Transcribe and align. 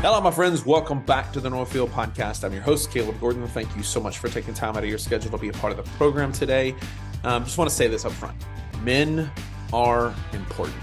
Hello, 0.00 0.20
my 0.20 0.30
friends. 0.30 0.64
Welcome 0.66 1.00
back 1.00 1.32
to 1.32 1.40
the 1.40 1.48
Northfield 1.48 1.90
Podcast. 1.90 2.44
I'm 2.44 2.52
your 2.52 2.62
host, 2.62 2.90
Caleb 2.90 3.18
Gordon. 3.18 3.48
Thank 3.48 3.74
you 3.74 3.82
so 3.82 3.98
much 3.98 4.18
for 4.18 4.28
taking 4.28 4.52
time 4.52 4.76
out 4.76 4.84
of 4.84 4.90
your 4.90 4.98
schedule 4.98 5.30
to 5.30 5.38
be 5.38 5.48
a 5.48 5.54
part 5.54 5.72
of 5.72 5.82
the 5.82 5.90
program 5.96 6.32
today. 6.32 6.76
Um, 7.24 7.44
just 7.44 7.56
want 7.56 7.70
to 7.70 7.74
say 7.74 7.88
this 7.88 8.04
up 8.04 8.12
front 8.12 8.36
men 8.82 9.30
are 9.72 10.14
important. 10.34 10.76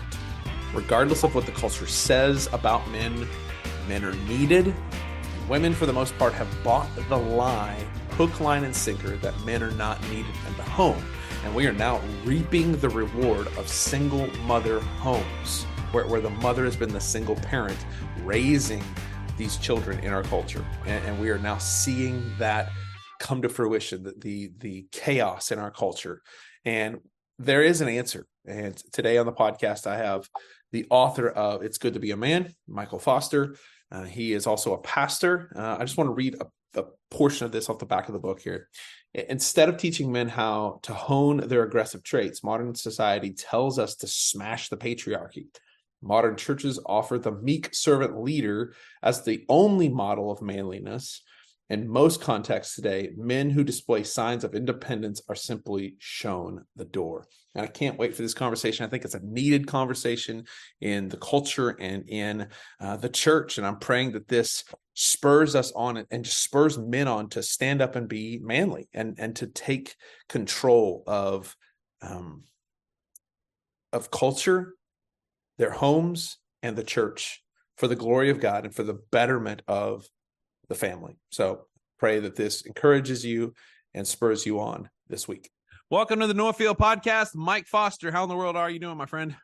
Regardless 0.74 1.24
of 1.24 1.36
what 1.36 1.46
the 1.46 1.52
culture 1.52 1.86
says 1.86 2.50
about 2.52 2.90
men, 2.90 3.28
men 3.88 4.04
are 4.04 4.16
needed. 4.28 4.74
Women, 5.48 5.76
for 5.76 5.86
the 5.86 5.94
most 5.94 6.18
part, 6.18 6.34
have 6.34 6.50
bought 6.64 6.90
the 7.08 7.18
lie, 7.18 7.86
hook, 8.18 8.40
line, 8.40 8.64
and 8.64 8.76
sinker, 8.76 9.16
that 9.18 9.40
men 9.46 9.62
are 9.62 9.72
not 9.72 10.02
needed 10.10 10.34
in 10.48 10.58
the 10.58 10.64
home. 10.64 11.02
And 11.46 11.54
we 11.54 11.68
are 11.68 11.74
now 11.74 12.02
reaping 12.26 12.78
the 12.78 12.90
reward 12.90 13.48
of 13.58 13.68
single 13.68 14.28
mother 14.40 14.80
homes, 14.80 15.68
where, 15.94 16.08
where 16.08 16.22
the 16.22 16.30
mother 16.30 16.66
has 16.66 16.76
been 16.76 16.92
the 16.92 17.00
single 17.00 17.36
parent 17.36 17.78
raising 18.24 18.84
these 19.38 19.58
children 19.58 20.00
in 20.00 20.12
our 20.12 20.24
culture. 20.24 20.66
And, 20.86 21.06
and 21.06 21.22
we 21.22 21.30
are 21.30 21.38
now 21.38 21.60
seeing 21.60 22.32
that 22.40 22.72
come 23.20 23.42
to 23.44 23.50
fruition, 23.50 24.04
the, 24.04 24.14
the, 24.18 24.52
the 24.58 24.88
chaos 24.92 25.52
in 25.52 25.60
our 25.60 25.72
culture. 25.72 26.22
And 26.66 27.00
there 27.40 27.62
is 27.62 27.82
an 27.82 27.88
answer. 27.88 28.26
And 28.46 28.76
today 28.92 29.18
on 29.18 29.26
the 29.26 29.32
podcast, 29.32 29.88
I 29.88 29.98
have 29.98 30.28
the 30.72 30.86
author 30.90 31.30
of 31.30 31.62
It's 31.64 31.78
Good 31.78 31.94
to 31.94 32.00
Be 32.00 32.12
a 32.12 32.18
Man, 32.18 32.54
Michael 32.68 33.00
Foster. 33.00 33.56
Uh, 33.92 34.04
he 34.04 34.34
is 34.34 34.48
also 34.48 34.74
a 34.74 34.82
pastor. 34.82 35.54
Uh, 35.56 35.78
I 35.80 35.84
just 35.84 35.98
want 35.98 36.10
to 36.10 36.14
read 36.14 36.36
a, 36.42 36.80
a 36.80 36.86
portion 37.12 37.46
of 37.46 37.52
this 37.52 37.70
off 37.70 37.78
the 37.78 37.86
back 37.86 38.08
of 38.08 38.14
the 38.14 38.20
book 38.20 38.42
here. 38.42 38.68
Instead 39.14 39.70
of 39.70 39.78
teaching 39.78 40.12
men 40.12 40.28
how 40.28 40.80
to 40.82 40.94
hone 40.94 41.38
their 41.38 41.64
aggressive 41.64 42.02
traits, 42.02 42.44
modern 42.44 42.74
society 42.74 43.32
tells 43.32 43.78
us 43.78 43.96
to 43.98 44.08
smash 44.08 44.70
the 44.70 44.78
patriarchy. 44.78 45.46
Modern 46.04 46.36
churches 46.36 46.80
offer 46.86 47.18
the 47.18 47.32
meek 47.32 47.74
servant 47.74 48.22
leader 48.22 48.74
as 49.02 49.24
the 49.24 49.46
only 49.48 49.88
model 49.88 50.30
of 50.30 50.42
manliness. 50.42 51.22
In 51.70 51.88
most 51.88 52.20
contexts 52.20 52.76
today, 52.76 53.12
men 53.16 53.50
who 53.50 53.64
display 53.64 54.04
signs 54.04 54.44
of 54.44 54.54
independence 54.54 55.22
are 55.30 55.36
simply 55.36 55.96
shown 55.98 56.66
the 56.76 56.86
door. 56.86 57.26
And 57.56 57.64
I 57.64 57.68
can't 57.68 57.98
wait 57.98 58.14
for 58.14 58.22
this 58.22 58.34
conversation. 58.34 58.86
I 58.86 58.90
think 58.90 59.06
it's 59.06 59.16
a 59.16 59.26
needed 59.26 59.66
conversation 59.66 60.44
in 60.82 61.08
the 61.08 61.18
culture 61.18 61.70
and 61.70 62.08
in 62.10 62.50
uh, 62.82 62.98
the 62.98 63.10
church. 63.10 63.58
And 63.58 63.66
I'm 63.66 63.80
praying 63.80 64.12
that 64.12 64.28
this 64.28 64.66
spurs 64.94 65.56
us 65.56 65.72
on 65.72 66.06
and 66.12 66.26
just 66.26 66.44
spurs 66.44 66.78
men 66.78 67.08
on 67.08 67.30
to 67.30 67.42
stand 67.42 67.82
up 67.82 67.96
and 67.96 68.10
be 68.10 68.40
manly 68.44 68.90
and, 68.94 69.16
and 69.18 69.36
to 69.38 69.48
take 69.48 69.96
control 70.28 71.04
of, 71.08 71.56
um, 72.02 72.44
of 73.94 74.12
culture 74.12 74.74
their 75.58 75.72
homes 75.72 76.38
and 76.62 76.76
the 76.76 76.84
church 76.84 77.44
for 77.78 77.88
the 77.88 77.96
glory 77.96 78.30
of 78.30 78.40
God 78.40 78.66
and 78.66 78.74
for 78.74 78.84
the 78.84 79.00
betterment 79.12 79.62
of 79.68 80.06
the 80.68 80.76
family. 80.76 81.18
So 81.32 81.66
pray 82.00 82.20
that 82.20 82.36
this 82.36 82.62
encourages 82.62 83.24
you 83.24 83.54
and 83.94 84.08
spurs 84.08 84.46
you 84.46 84.60
on 84.60 84.90
this 85.10 85.28
week. 85.28 85.52
Welcome 85.90 86.22
to 86.22 86.28
the 86.28 86.34
Northfield 86.34 86.78
podcast. 86.78 87.36
Mike 87.36 87.68
Foster, 87.68 88.12
how 88.12 88.24
in 88.24 88.30
the 88.30 88.36
world 88.36 88.56
are 88.56 88.70
you 88.70 88.80
doing, 88.80 88.98
my 88.98 89.06
friend? 89.06 89.36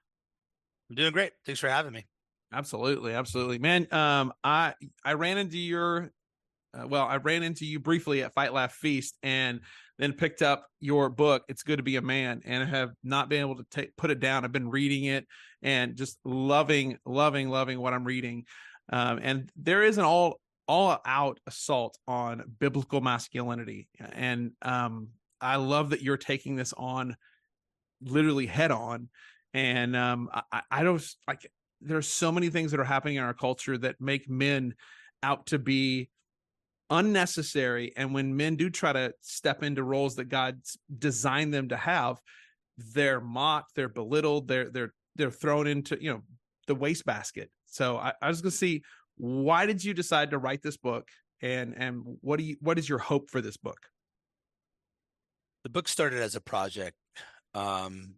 I'm 0.90 0.96
doing 0.96 1.12
great. 1.12 1.34
Thanks 1.46 1.60
for 1.60 1.70
having 1.70 1.94
me. 1.94 2.08
Absolutely, 2.52 3.14
absolutely. 3.14 3.60
Man, 3.60 3.88
um 3.94 4.34
I 4.44 4.74
I 5.06 5.14
ran 5.14 5.38
into 5.38 5.60
your 5.60 6.12
uh, 6.73 6.88
well, 6.88 7.06
I 7.06 7.17
ran 7.17 7.44
into 7.44 7.66
you 7.66 7.80
briefly 7.80 8.23
at 8.23 8.34
Fight 8.34 8.53
Laugh 8.53 8.73
Feast 8.73 9.17
and 9.23 9.62
then 9.98 10.14
picked 10.14 10.42
up 10.42 10.66
your 10.80 11.09
book 11.09 11.44
it's 11.50 11.64
good 11.64 11.78
to 11.78 11.84
be 11.84 11.98
a 11.98 12.02
man 12.02 12.42
and 12.45 12.67
have 12.70 12.92
not 13.03 13.28
been 13.28 13.42
able 13.42 13.58
to 13.58 13.66
take 13.70 13.95
put 13.98 14.12
it 14.12 14.20
down. 14.20 14.45
I've 14.45 14.52
been 14.52 14.70
reading 14.70 15.06
it 15.06 15.28
and 15.62 15.95
just 15.95 16.17
loving 16.23 16.97
loving 17.06 17.50
loving 17.50 17.80
what 17.80 17.94
i'm 17.94 18.06
reading. 18.06 18.45
Um, 18.92 19.20
and 19.22 19.52
there 19.56 19.84
is 19.84 19.97
an 19.97 20.06
all 20.06 20.40
all 20.67 21.00
out 21.06 21.40
assault 21.47 21.97
on 22.08 22.44
biblical 22.59 23.02
masculinity. 23.02 23.90
And 24.00 24.51
um, 24.62 25.09
i 25.41 25.56
love 25.56 25.90
that 25.90 26.01
you're 26.01 26.18
taking 26.18 26.56
this 26.56 26.74
on 26.78 27.16
literally 28.01 28.46
head 28.46 28.72
on. 28.72 29.09
And 29.53 29.96
um, 29.96 30.30
I, 30.51 30.62
I 30.69 30.84
don't 30.84 31.03
like 31.28 31.50
there's 31.81 32.07
so 32.07 32.31
many 32.31 32.50
things 32.50 32.72
that 32.72 32.80
are 32.80 32.86
happening 32.86 33.16
in 33.16 33.24
our 33.24 33.34
culture 33.34 33.78
that 33.78 34.00
make 34.00 34.30
men 34.30 34.75
out 35.24 35.47
to 35.47 35.59
be 35.59 36.09
unnecessary 36.89 37.94
and 37.95 38.13
when 38.13 38.35
men 38.35 38.55
do 38.55 38.69
try 38.69 38.91
to 38.91 39.13
step 39.22 39.61
into 39.61 39.83
roles 39.83 40.16
that 40.16 40.25
god's 40.25 40.77
designed 40.97 41.53
them 41.53 41.69
to 41.69 41.77
have 41.77 42.17
they're 42.94 43.22
mocked 43.22 43.75
they're 43.75 43.88
belittled 43.88 44.47
they're 44.47 44.69
they're 44.72 44.94
they're 45.16 45.29
thrown 45.29 45.67
into 45.67 46.01
you 46.01 46.11
know 46.11 46.22
the 46.69 46.75
wastebasket. 46.75 47.51
So 47.66 47.97
I, 47.97 48.13
I 48.22 48.29
was 48.29 48.41
gonna 48.41 48.51
see 48.51 48.83
why 49.17 49.66
did 49.66 49.83
you 49.83 49.94
decide 49.94 50.31
to 50.31 50.38
write 50.38 50.61
this 50.63 50.77
book? 50.77 51.09
And 51.41 51.75
and 51.77 52.17
what 52.22 52.38
do 52.38 52.45
you 52.45 52.55
what 52.61 52.79
is 52.79 52.88
your 52.88 53.00
hope 53.00 53.29
for 53.29 53.41
this 53.41 53.57
book? 53.57 53.89
The 55.63 55.69
book 55.69 55.89
started 55.89 56.21
as 56.21 56.35
a 56.35 56.41
project. 56.41 56.95
Um 57.53 58.16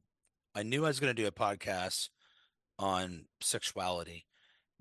i 0.53 0.63
knew 0.63 0.83
i 0.83 0.89
was 0.89 0.99
going 0.99 1.15
to 1.15 1.21
do 1.21 1.29
a 1.29 1.31
podcast 1.31 2.09
on 2.77 3.23
sexuality 3.39 4.25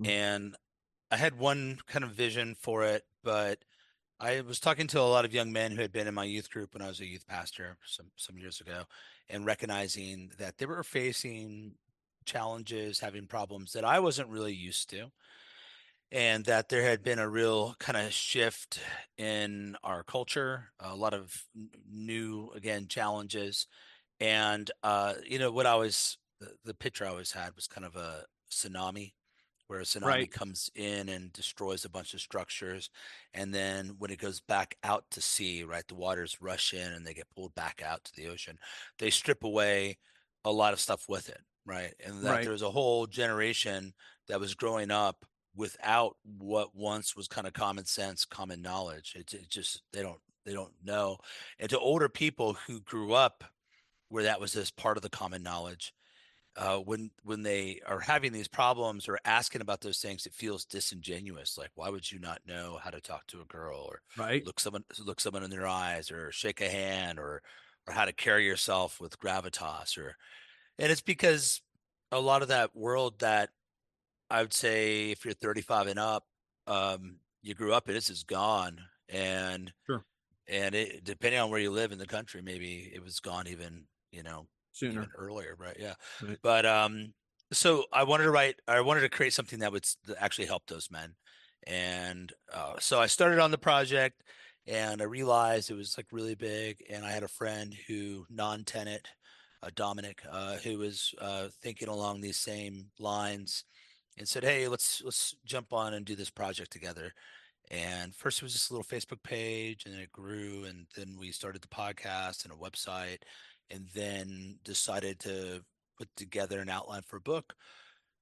mm-hmm. 0.02 0.10
and 0.10 0.56
i 1.12 1.16
had 1.16 1.38
one 1.38 1.78
kind 1.86 2.04
of 2.04 2.10
vision 2.10 2.56
for 2.58 2.82
it 2.82 3.04
but 3.22 3.60
I 4.20 4.42
was 4.42 4.60
talking 4.60 4.86
to 4.88 5.00
a 5.00 5.02
lot 5.02 5.24
of 5.24 5.32
young 5.32 5.50
men 5.50 5.72
who 5.72 5.80
had 5.80 5.92
been 5.92 6.06
in 6.06 6.14
my 6.14 6.24
youth 6.24 6.50
group 6.50 6.74
when 6.74 6.82
I 6.82 6.88
was 6.88 7.00
a 7.00 7.06
youth 7.06 7.26
pastor 7.26 7.78
some 7.86 8.10
some 8.16 8.36
years 8.36 8.60
ago, 8.60 8.84
and 9.30 9.46
recognizing 9.46 10.30
that 10.38 10.58
they 10.58 10.66
were 10.66 10.82
facing 10.82 11.76
challenges, 12.26 13.00
having 13.00 13.26
problems 13.26 13.72
that 13.72 13.84
I 13.84 13.98
wasn't 13.98 14.28
really 14.28 14.52
used 14.52 14.90
to, 14.90 15.10
and 16.12 16.44
that 16.44 16.68
there 16.68 16.82
had 16.82 17.02
been 17.02 17.18
a 17.18 17.28
real 17.28 17.74
kind 17.78 17.96
of 17.96 18.12
shift 18.12 18.78
in 19.16 19.76
our 19.82 20.02
culture, 20.02 20.72
a 20.78 20.94
lot 20.94 21.14
of 21.14 21.44
new 21.90 22.50
again 22.54 22.88
challenges, 22.88 23.66
and 24.20 24.70
uh, 24.82 25.14
you 25.26 25.38
know 25.38 25.50
what 25.50 25.66
I 25.66 25.76
was 25.76 26.18
the, 26.40 26.52
the 26.64 26.74
picture 26.74 27.06
I 27.06 27.10
always 27.10 27.32
had 27.32 27.56
was 27.56 27.66
kind 27.66 27.86
of 27.86 27.96
a 27.96 28.24
tsunami 28.50 29.12
where 29.70 29.78
a 29.78 29.84
tsunami 29.84 30.04
right. 30.04 30.32
comes 30.32 30.68
in 30.74 31.08
and 31.08 31.32
destroys 31.32 31.84
a 31.84 31.88
bunch 31.88 32.12
of 32.12 32.20
structures 32.20 32.90
and 33.34 33.54
then 33.54 33.94
when 33.98 34.10
it 34.10 34.18
goes 34.18 34.40
back 34.40 34.76
out 34.82 35.04
to 35.12 35.22
sea 35.22 35.62
right 35.62 35.86
the 35.86 35.94
waters 35.94 36.36
rush 36.40 36.74
in 36.74 36.92
and 36.92 37.06
they 37.06 37.14
get 37.14 37.30
pulled 37.36 37.54
back 37.54 37.80
out 37.86 38.02
to 38.02 38.12
the 38.16 38.26
ocean 38.26 38.58
they 38.98 39.10
strip 39.10 39.44
away 39.44 39.96
a 40.44 40.50
lot 40.50 40.72
of 40.72 40.80
stuff 40.80 41.04
with 41.08 41.28
it 41.28 41.40
right 41.64 41.94
and 42.04 42.20
that 42.24 42.30
right. 42.30 42.44
there's 42.44 42.62
a 42.62 42.70
whole 42.70 43.06
generation 43.06 43.94
that 44.26 44.40
was 44.40 44.56
growing 44.56 44.90
up 44.90 45.24
without 45.54 46.16
what 46.24 46.74
once 46.74 47.14
was 47.14 47.28
kind 47.28 47.46
of 47.46 47.52
common 47.52 47.84
sense 47.84 48.24
common 48.24 48.60
knowledge 48.60 49.14
it, 49.16 49.32
it 49.32 49.48
just 49.48 49.82
they 49.92 50.02
don't 50.02 50.18
they 50.44 50.52
don't 50.52 50.74
know 50.82 51.16
and 51.60 51.70
to 51.70 51.78
older 51.78 52.08
people 52.08 52.54
who 52.66 52.80
grew 52.80 53.12
up 53.12 53.44
where 54.08 54.24
that 54.24 54.40
was 54.40 54.54
just 54.54 54.76
part 54.76 54.96
of 54.96 55.04
the 55.04 55.08
common 55.08 55.44
knowledge 55.44 55.94
uh, 56.56 56.78
when 56.78 57.10
when 57.22 57.42
they 57.42 57.80
are 57.86 58.00
having 58.00 58.32
these 58.32 58.48
problems 58.48 59.08
or 59.08 59.18
asking 59.24 59.60
about 59.60 59.80
those 59.80 59.98
things, 59.98 60.26
it 60.26 60.34
feels 60.34 60.64
disingenuous. 60.64 61.56
Like, 61.56 61.70
why 61.74 61.88
would 61.90 62.10
you 62.10 62.18
not 62.18 62.40
know 62.46 62.78
how 62.82 62.90
to 62.90 63.00
talk 63.00 63.26
to 63.28 63.40
a 63.40 63.46
girl, 63.46 63.78
or 63.78 64.02
right. 64.16 64.44
look 64.44 64.58
someone 64.58 64.84
look 65.04 65.20
someone 65.20 65.44
in 65.44 65.50
their 65.50 65.66
eyes, 65.66 66.10
or 66.10 66.32
shake 66.32 66.60
a 66.60 66.68
hand, 66.68 67.18
or 67.18 67.42
or 67.86 67.94
how 67.94 68.04
to 68.04 68.12
carry 68.12 68.46
yourself 68.46 69.00
with 69.00 69.18
gravitas, 69.18 69.96
or 69.96 70.16
and 70.78 70.90
it's 70.90 71.00
because 71.00 71.62
a 72.10 72.20
lot 72.20 72.42
of 72.42 72.48
that 72.48 72.74
world 72.74 73.20
that 73.20 73.50
I 74.28 74.42
would 74.42 74.54
say, 74.54 75.10
if 75.10 75.24
you're 75.24 75.34
35 75.34 75.88
and 75.88 75.98
up, 75.98 76.24
um, 76.66 77.16
you 77.42 77.54
grew 77.54 77.72
up 77.72 77.88
in, 77.88 77.94
this 77.94 78.10
is 78.10 78.24
gone, 78.24 78.80
and 79.08 79.72
sure. 79.86 80.04
and 80.48 80.74
it, 80.74 81.04
depending 81.04 81.40
on 81.40 81.50
where 81.50 81.60
you 81.60 81.70
live 81.70 81.92
in 81.92 81.98
the 81.98 82.06
country, 82.06 82.42
maybe 82.42 82.90
it 82.92 83.02
was 83.02 83.20
gone 83.20 83.46
even 83.46 83.84
you 84.10 84.24
know 84.24 84.46
sooner 84.72 85.02
and 85.02 85.10
earlier, 85.16 85.54
right? 85.58 85.76
Yeah. 85.78 85.94
Right. 86.22 86.38
But 86.42 86.66
um, 86.66 87.12
so 87.52 87.84
I 87.92 88.04
wanted 88.04 88.24
to 88.24 88.30
write, 88.30 88.56
I 88.68 88.80
wanted 88.80 89.00
to 89.00 89.08
create 89.08 89.32
something 89.32 89.60
that 89.60 89.72
would 89.72 89.86
actually 90.18 90.46
help 90.46 90.66
those 90.66 90.90
men, 90.90 91.14
and 91.66 92.32
uh, 92.52 92.74
so 92.78 93.00
I 93.00 93.06
started 93.06 93.38
on 93.38 93.50
the 93.50 93.58
project, 93.58 94.22
and 94.66 95.00
I 95.02 95.04
realized 95.04 95.70
it 95.70 95.74
was 95.74 95.96
like 95.96 96.06
really 96.12 96.34
big, 96.34 96.82
and 96.90 97.04
I 97.04 97.10
had 97.10 97.22
a 97.22 97.28
friend 97.28 97.74
who 97.88 98.26
Bnonn 98.32 98.64
Tennant, 98.64 99.06
uh, 99.62 99.70
Dominic, 99.74 100.22
uh, 100.30 100.56
who 100.56 100.78
was 100.78 101.14
uh, 101.20 101.48
thinking 101.62 101.88
along 101.88 102.20
these 102.20 102.38
same 102.38 102.86
lines, 102.98 103.64
and 104.18 104.28
said, 104.28 104.44
"Hey, 104.44 104.68
let's 104.68 105.02
let's 105.04 105.34
jump 105.44 105.72
on 105.72 105.94
and 105.94 106.06
do 106.06 106.16
this 106.16 106.30
project 106.30 106.70
together." 106.72 107.12
And 107.70 108.14
first 108.16 108.38
it 108.38 108.42
was 108.42 108.52
just 108.52 108.70
a 108.70 108.74
little 108.74 108.84
Facebook 108.84 109.22
page, 109.22 109.84
and 109.84 109.94
then 109.94 110.02
it 110.02 110.12
grew, 110.12 110.64
and 110.64 110.86
then 110.96 111.16
we 111.18 111.30
started 111.30 111.62
the 111.62 111.68
podcast 111.68 112.44
and 112.44 112.52
a 112.52 112.56
website 112.56 113.18
and 113.70 113.86
then 113.94 114.58
decided 114.64 115.18
to 115.20 115.62
put 115.98 116.08
together 116.16 116.60
an 116.60 116.68
outline 116.68 117.02
for 117.02 117.16
a 117.16 117.20
book. 117.20 117.54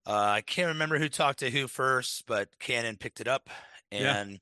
Uh, 0.06 0.32
I 0.36 0.40
can't 0.40 0.68
remember 0.68 0.98
who 0.98 1.08
talked 1.08 1.40
to 1.40 1.50
who 1.50 1.68
first, 1.68 2.24
but 2.26 2.48
Canon 2.58 2.96
picked 2.96 3.20
it 3.20 3.28
up, 3.28 3.50
and 3.92 4.30
yeah. 4.30 4.36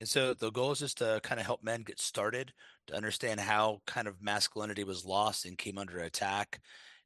and 0.00 0.08
so 0.08 0.34
the 0.34 0.50
goal 0.50 0.72
is 0.72 0.80
just 0.80 0.98
to 0.98 1.20
kind 1.22 1.40
of 1.40 1.46
help 1.46 1.62
men 1.62 1.82
get 1.82 1.98
started 1.98 2.52
to 2.88 2.94
understand 2.94 3.40
how 3.40 3.80
kind 3.86 4.06
of 4.06 4.22
masculinity 4.22 4.84
was 4.84 5.04
lost 5.04 5.46
and 5.46 5.56
came 5.56 5.78
under 5.78 6.00
attack, 6.00 6.60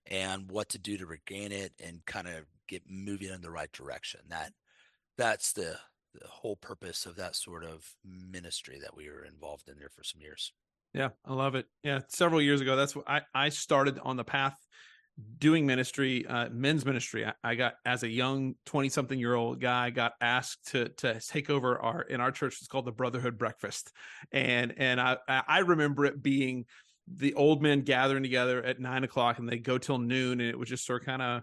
and 0.06 0.50
what 0.50 0.69
to 0.70 0.78
do 0.78 0.96
to 0.99 1.06
regain 1.06 1.52
it 1.52 1.73
and 1.82 2.05
kind 2.06 2.26
of 2.26 2.44
get 2.69 2.82
moving 2.88 3.31
in 3.31 3.40
the 3.40 3.50
right 3.50 3.73
direction. 3.73 4.20
That 4.28 4.52
that's 5.17 5.52
the 5.52 5.78
the 6.20 6.28
whole 6.28 6.56
purpose 6.56 7.06
of 7.06 7.17
that 7.17 7.37
sort 7.37 7.64
of 7.64 7.94
ministry 8.05 8.78
that 8.81 8.96
we 8.96 9.08
were 9.08 9.25
involved 9.25 9.69
in 9.69 9.78
there 9.78 9.90
for 9.90 10.02
some 10.02 10.20
years. 10.20 10.52
Yeah, 10.94 11.11
I 11.25 11.35
love 11.35 11.55
it. 11.55 11.67
Yeah, 11.83 12.00
several 12.09 12.41
years 12.41 12.61
ago, 12.61 12.77
that's 12.77 12.97
what 12.97 13.09
I 13.09 13.23
I 13.35 13.50
started 13.50 13.99
on 14.03 14.17
the 14.17 14.25
path 14.25 14.56
doing 15.38 15.67
ministry, 15.67 16.27
uh, 16.27 16.49
men's 16.50 16.85
ministry. 16.85 17.25
I, 17.25 17.33
I, 17.43 17.55
got 17.55 17.75
as 17.85 18.03
a 18.03 18.09
young 18.09 18.55
twenty 18.65 18.88
something 18.88 19.19
year 19.19 19.35
old 19.35 19.61
guy, 19.61 19.91
got 19.91 20.12
asked 20.21 20.69
to 20.69 20.88
to 20.99 21.21
take 21.21 21.50
over 21.50 21.79
our 21.79 22.03
in 22.03 22.21
our 22.21 22.31
church. 22.31 22.56
It's 22.59 22.69
called 22.69 22.87
the 22.87 22.93
Brotherhood 22.93 23.38
Breakfast, 23.38 23.93
and 24.33 24.75
and 24.77 25.00
I 25.00 25.17
I 25.29 25.61
remember 25.61 26.06
it 26.06 26.23
being 26.23 26.67
the 27.06 27.35
old 27.35 27.62
men 27.62 27.83
gathering 27.83 28.23
together 28.23 28.62
at 28.62 28.81
nine 28.81 29.05
o'clock 29.05 29.38
and 29.38 29.49
they 29.49 29.59
go 29.59 29.79
till 29.79 29.99
noon 29.99 30.41
and 30.41 30.50
it 30.50 30.59
was 30.59 30.69
just 30.69 30.85
sort 30.85 31.03
of 31.03 31.06
kind 31.06 31.23
of 31.23 31.43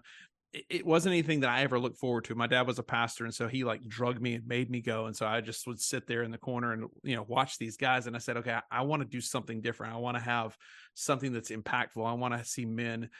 it 0.70 0.86
wasn't 0.86 1.12
anything 1.12 1.40
that 1.40 1.50
I 1.50 1.62
ever 1.62 1.80
looked 1.80 1.98
forward 1.98 2.24
to. 2.24 2.34
My 2.34 2.46
dad 2.46 2.66
was 2.66 2.78
a 2.78 2.84
pastor, 2.84 3.24
and 3.24 3.34
so 3.34 3.48
he 3.48 3.64
like 3.64 3.86
drugged 3.88 4.22
me 4.22 4.34
and 4.34 4.46
made 4.46 4.70
me 4.70 4.80
go. 4.80 5.06
And 5.06 5.16
so 5.16 5.26
I 5.26 5.40
just 5.40 5.66
would 5.66 5.80
sit 5.80 6.06
there 6.06 6.22
in 6.22 6.30
the 6.30 6.38
corner 6.38 6.72
and 6.72 6.84
you 7.02 7.16
know 7.16 7.24
watch 7.26 7.58
these 7.58 7.76
guys. 7.76 8.06
And 8.06 8.14
I 8.14 8.20
said, 8.20 8.36
okay, 8.38 8.52
I, 8.52 8.62
I 8.70 8.82
want 8.82 9.02
to 9.02 9.08
do 9.08 9.20
something 9.20 9.60
different. 9.60 9.94
I 9.94 9.98
want 9.98 10.16
to 10.16 10.22
have 10.22 10.56
something 10.94 11.32
that's 11.32 11.50
impactful. 11.50 12.06
I 12.06 12.12
want 12.12 12.38
to 12.38 12.44
see 12.44 12.64
men 12.66 13.10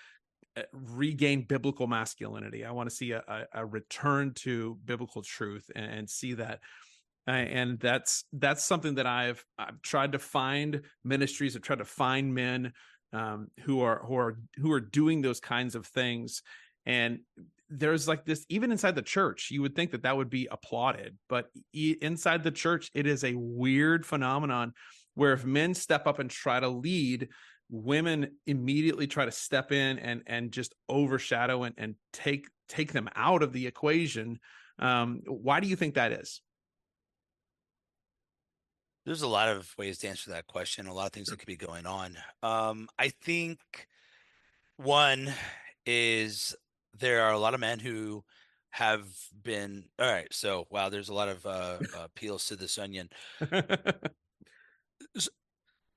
uh, 0.57 0.63
regain 0.73 1.45
biblical 1.49 1.89
masculinity. 1.89 2.65
I 2.65 2.71
want 2.71 2.89
to 2.89 2.95
see 2.95 3.11
a, 3.11 3.25
a, 3.27 3.63
a 3.63 3.67
return 3.67 4.33
to 4.37 4.79
biblical 4.85 5.23
truth 5.23 5.69
and, 5.75 5.87
and 5.87 6.11
see 6.11 6.35
that. 6.35 6.61
And 7.27 7.81
that's 7.81 8.25
that's 8.35 8.63
something 8.63 8.97
that 8.97 9.07
I've 9.07 9.45
I've 9.59 9.81
tried 9.83 10.13
to 10.13 10.19
find 10.19 10.83
ministries. 11.05 11.57
I've 11.57 11.63
tried 11.63 11.79
to 11.79 11.85
find 11.85 12.35
men 12.35 12.75
um, 13.15 13.49
who 13.63 13.81
are 13.81 14.05
who 14.07 14.17
are 14.17 14.39
who 14.57 14.71
are 14.73 14.81
doing 14.81 15.23
those 15.23 15.41
kinds 15.41 15.75
of 15.75 15.87
things 15.87 16.43
and 16.87 17.21
there's 17.71 18.07
like 18.07 18.25
this 18.25 18.45
even 18.49 18.71
inside 18.71 18.95
the 18.95 19.03
church 19.03 19.49
you 19.51 19.63
would 19.63 19.75
think 19.75 19.91
that 19.91 20.03
that 20.03 20.17
would 20.17 20.31
be 20.31 20.47
applauded 20.51 21.17
but 21.29 21.47
inside 21.73 22.45
the 22.45 22.51
church 22.51 22.91
it 22.95 23.07
is 23.07 23.25
a 23.25 23.35
weird 23.35 24.05
phenomenon 24.05 24.73
where 25.15 25.33
if 25.33 25.45
men 25.45 25.75
step 25.75 26.07
up 26.07 26.19
and 26.19 26.31
try 26.31 26.61
to 26.61 26.69
lead 26.69 27.29
women 27.71 28.31
immediately 28.47 29.07
try 29.07 29.25
to 29.25 29.33
step 29.33 29.73
in 29.73 29.99
and 29.99 30.23
and 30.27 30.53
just 30.53 30.75
overshadow 30.89 31.65
and, 31.65 31.75
and 31.79 31.95
take 32.13 32.47
take 32.69 32.93
them 32.93 33.09
out 33.15 33.43
of 33.43 33.53
the 33.53 33.67
equation. 33.67 34.39
Um, 34.79 35.23
why 35.27 35.61
do 35.61 35.69
you 35.69 35.77
think 35.77 35.95
that 35.95 36.13
is? 36.13 36.41
There's 39.05 39.23
a 39.23 39.29
lot 39.29 39.49
of 39.49 39.71
ways 39.77 39.99
to 39.99 40.09
answer 40.09 40.31
that 40.31 40.47
question 40.47 40.87
a 40.87 40.95
lot 40.95 41.07
of 41.07 41.13
things 41.13 41.29
that 41.29 41.39
could 41.39 41.47
be 41.47 41.57
going 41.57 41.87
on. 41.87 42.17
Um, 42.43 42.89
i 42.99 43.09
think 43.09 43.59
one 44.77 45.33
is 45.87 46.57
there 46.99 47.23
are 47.23 47.33
a 47.33 47.39
lot 47.39 47.55
of 47.55 47.61
men 47.61 47.79
who 47.79 48.25
have 48.71 49.07
been 49.43 49.85
all 49.99 50.11
right. 50.11 50.29
So 50.33 50.67
wow, 50.71 50.89
there's 50.89 51.09
a 51.09 51.15
lot 51.15 51.29
of 51.29 51.47
uh, 51.47 51.79
uh 51.97 52.09
peels 52.15 52.47
to 52.49 52.57
this 52.57 52.79
onion. 52.79 53.09
so, 55.17 55.31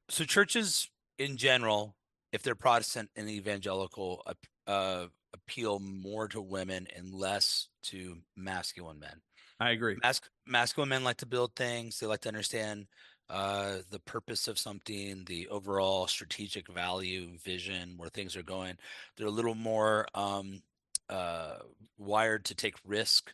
so, 0.09 0.23
churches 0.23 0.89
in 1.17 1.37
general, 1.37 1.95
if 2.31 2.43
they're 2.43 2.55
Protestant 2.55 3.09
and 3.15 3.29
evangelical, 3.29 4.23
uh, 4.67 5.05
appeal 5.33 5.79
more 5.79 6.27
to 6.27 6.41
women 6.41 6.87
and 6.95 7.13
less 7.13 7.69
to 7.83 8.17
masculine 8.35 8.99
men. 8.99 9.21
I 9.59 9.71
agree. 9.71 9.97
Mas- 10.03 10.21
masculine 10.45 10.89
men 10.89 11.03
like 11.03 11.17
to 11.17 11.25
build 11.25 11.55
things. 11.55 11.99
They 11.99 12.07
like 12.07 12.21
to 12.21 12.29
understand 12.29 12.87
uh, 13.29 13.77
the 13.89 13.99
purpose 13.99 14.47
of 14.47 14.59
something, 14.59 15.23
the 15.25 15.47
overall 15.49 16.07
strategic 16.07 16.71
value, 16.71 17.37
vision, 17.43 17.95
where 17.97 18.09
things 18.09 18.37
are 18.37 18.43
going. 18.43 18.77
They're 19.15 19.27
a 19.27 19.31
little 19.31 19.55
more 19.55 20.07
um, 20.13 20.61
uh, 21.09 21.57
wired 21.97 22.45
to 22.45 22.55
take 22.55 22.75
risk 22.85 23.33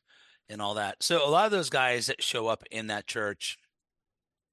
and 0.50 0.62
all 0.62 0.76
that. 0.76 1.02
So 1.02 1.28
a 1.28 1.30
lot 1.30 1.46
of 1.46 1.52
those 1.52 1.70
guys 1.70 2.08
that 2.08 2.24
show 2.24 2.48
up 2.48 2.64
in 2.72 2.88
that 2.88 3.08
church 3.08 3.58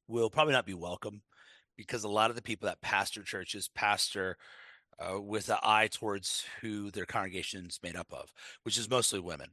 will 0.09 0.31
probably 0.31 0.53
not 0.53 0.67
be 0.67 0.75
welcome 0.75 1.23
because 1.77 2.05
a 2.05 2.09
lot 2.09 2.31
of 2.31 2.37
the 2.37 2.43
people 2.43 2.67
that 2.67 2.81
pastor 2.81 3.23
churches 3.23 3.71
pastor 3.75 4.37
uh, 4.99 5.21
with 5.21 5.49
an 5.49 5.57
eye 5.63 5.89
towards 5.89 6.45
who 6.61 6.91
their 6.91 7.07
congregation's 7.07 7.81
made 7.83 7.97
up 7.97 8.13
of, 8.13 8.33
which 8.65 8.77
is 8.77 8.91
mostly 8.91 9.21
women. 9.21 9.49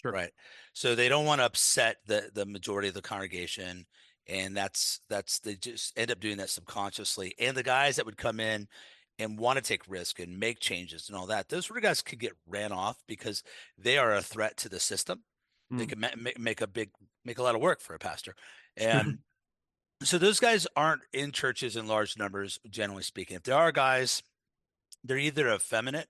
Sure. 0.00 0.12
Right. 0.12 0.30
So 0.72 0.94
they 0.94 1.08
don't 1.08 1.26
want 1.26 1.40
to 1.40 1.44
upset 1.44 1.96
the 2.06 2.30
the 2.34 2.46
majority 2.46 2.88
of 2.88 2.94
the 2.94 3.02
congregation. 3.02 3.86
And 4.28 4.56
that's 4.56 5.00
that's 5.08 5.40
they 5.40 5.54
just 5.54 5.96
end 5.96 6.10
up 6.10 6.20
doing 6.20 6.36
that 6.38 6.50
subconsciously. 6.50 7.34
And 7.38 7.56
the 7.56 7.62
guys 7.62 7.96
that 7.96 8.06
would 8.06 8.16
come 8.16 8.40
in 8.40 8.68
and 9.18 9.38
want 9.38 9.56
to 9.56 9.62
take 9.62 9.82
risk 9.88 10.18
and 10.18 10.38
make 10.38 10.58
changes 10.58 11.08
and 11.08 11.16
all 11.16 11.26
that, 11.26 11.48
those 11.48 11.66
sort 11.66 11.78
of 11.78 11.82
guys 11.82 12.02
could 12.02 12.18
get 12.18 12.36
ran 12.46 12.72
off 12.72 12.98
because 13.06 13.42
they 13.78 13.98
are 13.98 14.14
a 14.14 14.22
threat 14.22 14.56
to 14.58 14.68
the 14.68 14.80
system. 14.80 15.22
Mm. 15.72 15.78
They 15.78 15.86
can 15.86 16.00
ma- 16.00 16.30
make 16.38 16.60
a 16.60 16.66
big, 16.66 16.90
make 17.24 17.38
a 17.38 17.42
lot 17.42 17.54
of 17.54 17.60
work 17.60 17.80
for 17.80 17.94
a 17.94 17.98
pastor. 17.98 18.34
And 18.74 19.18
so 20.02 20.16
those 20.16 20.40
guys 20.40 20.66
aren't 20.74 21.02
in 21.12 21.30
churches 21.30 21.76
in 21.76 21.86
large 21.86 22.16
numbers, 22.16 22.58
generally 22.70 23.02
speaking. 23.02 23.36
If 23.36 23.42
there 23.42 23.54
are 23.54 23.70
guys, 23.70 24.22
they're 25.04 25.18
either 25.18 25.52
effeminate 25.52 26.08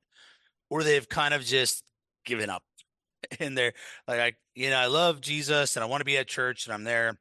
or 0.71 0.85
they've 0.85 1.09
kind 1.09 1.35
of 1.35 1.45
just 1.45 1.85
given 2.25 2.51
up. 2.51 2.63
And 3.41 3.57
they're 3.57 3.73
like, 4.09 4.21
I, 4.21 4.33
you 4.55 4.71
know, 4.71 4.77
I 4.77 4.87
love 4.87 5.21
Jesus 5.21 5.77
and 5.77 5.83
I 5.83 5.87
want 5.87 6.01
to 6.01 6.05
be 6.05 6.19
at 6.19 6.27
church 6.27 6.67
and 6.67 6.75
I'm 6.75 6.85
there. 6.85 7.19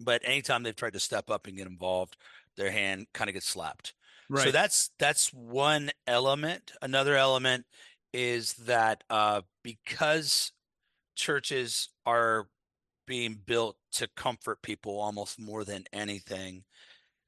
But 0.00 0.22
anytime 0.24 0.62
they've 0.62 0.74
tried 0.74 0.94
to 0.94 1.00
step 1.00 1.30
up 1.30 1.46
and 1.46 1.56
get 1.56 1.66
involved, 1.66 2.16
their 2.56 2.70
hand 2.70 3.06
kind 3.12 3.28
of 3.28 3.34
gets 3.34 3.46
slapped. 3.46 3.92
Right. 4.30 4.44
So 4.44 4.50
that's 4.52 4.90
that's 4.98 5.32
one 5.32 5.90
element. 6.06 6.72
Another 6.80 7.16
element 7.16 7.66
is 8.12 8.54
that 8.54 9.04
uh, 9.10 9.42
because 9.64 10.52
churches 11.16 11.88
are 12.06 12.48
being 13.06 13.40
built 13.44 13.76
to 13.92 14.08
comfort 14.16 14.62
people 14.62 15.00
almost 15.00 15.40
more 15.40 15.64
than 15.64 15.84
anything, 15.92 16.64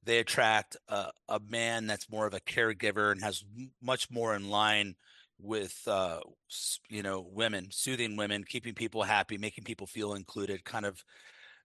they 0.04 0.18
attract 0.18 0.76
a, 0.88 1.10
a 1.28 1.40
man 1.40 1.86
that's 1.86 2.10
more 2.10 2.26
of 2.26 2.34
a 2.34 2.40
caregiver 2.40 3.12
and 3.12 3.22
has 3.22 3.44
much 3.82 4.10
more 4.10 4.34
in 4.34 4.48
line 4.48 4.96
with 5.40 5.82
uh, 5.88 6.20
you 6.88 7.02
know 7.02 7.20
women, 7.32 7.68
soothing 7.70 8.16
women, 8.16 8.44
keeping 8.44 8.74
people 8.74 9.02
happy, 9.02 9.38
making 9.38 9.64
people 9.64 9.86
feel 9.86 10.14
included, 10.14 10.64
kind 10.64 10.86
of 10.86 11.04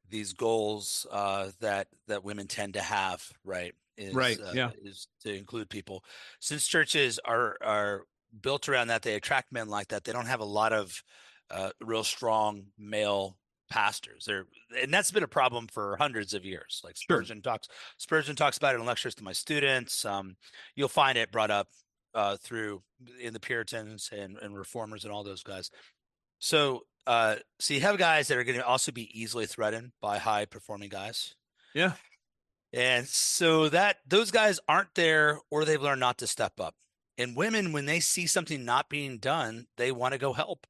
these 0.09 0.33
goals 0.33 1.05
uh, 1.11 1.51
that 1.59 1.87
that 2.07 2.23
women 2.23 2.47
tend 2.47 2.73
to 2.73 2.81
have, 2.81 3.31
right? 3.43 3.73
Is, 3.97 4.13
right 4.13 4.39
uh, 4.39 4.51
yeah. 4.53 4.69
is 4.83 5.07
to 5.23 5.33
include 5.33 5.69
people. 5.69 6.03
Since 6.39 6.67
churches 6.67 7.19
are 7.25 7.57
are 7.61 8.03
built 8.41 8.69
around 8.69 8.87
that 8.87 9.01
they 9.01 9.15
attract 9.15 9.51
men 9.51 9.69
like 9.69 9.87
that 9.87 10.03
they 10.03 10.11
don't 10.11 10.27
have 10.27 10.41
a 10.41 10.45
lot 10.45 10.73
of 10.73 11.01
uh, 11.49 11.71
real 11.81 12.03
strong 12.03 12.65
male 12.77 13.37
pastors. 13.69 14.25
There 14.25 14.45
and 14.81 14.93
that's 14.93 15.11
been 15.11 15.23
a 15.23 15.27
problem 15.27 15.67
for 15.67 15.97
hundreds 15.97 16.33
of 16.33 16.45
years. 16.45 16.81
Like 16.83 16.97
spurgeon 16.97 17.37
sure. 17.37 17.53
talks 17.53 17.67
spurgeon 17.97 18.35
talks 18.35 18.57
about 18.57 18.75
it 18.75 18.79
in 18.79 18.85
lectures 18.85 19.15
to 19.15 19.23
my 19.23 19.33
students 19.33 20.05
um, 20.05 20.35
you'll 20.75 20.87
find 20.87 21.17
it 21.17 21.31
brought 21.31 21.51
up 21.51 21.67
uh, 22.13 22.37
through 22.37 22.81
in 23.21 23.33
the 23.33 23.39
puritans 23.39 24.09
and, 24.11 24.37
and 24.37 24.57
reformers 24.57 25.03
and 25.03 25.13
all 25.13 25.23
those 25.23 25.43
guys. 25.43 25.69
So 26.39 26.83
uh, 27.05 27.37
so 27.59 27.73
you 27.73 27.81
have 27.81 27.97
guys 27.97 28.27
that 28.27 28.37
are 28.37 28.43
going 28.43 28.57
to 28.57 28.65
also 28.65 28.91
be 28.91 29.19
easily 29.19 29.45
threatened 29.45 29.91
by 30.01 30.17
high 30.17 30.45
performing 30.45 30.89
guys. 30.89 31.35
Yeah 31.73 31.93
and 32.73 33.07
so 33.07 33.69
that 33.69 33.97
those 34.07 34.31
guys 34.31 34.59
aren't 34.67 34.93
there 34.95 35.39
or 35.49 35.65
they've 35.65 35.81
learned 35.81 36.01
not 36.01 36.17
to 36.19 36.27
step 36.27 36.59
up. 36.59 36.75
And 37.17 37.35
women, 37.35 37.71
when 37.71 37.85
they 37.85 37.99
see 37.99 38.27
something 38.27 38.63
not 38.63 38.89
being 38.89 39.17
done, 39.17 39.67
they 39.77 39.91
want 39.91 40.13
to 40.13 40.19
go 40.19 40.33
help. 40.33 40.67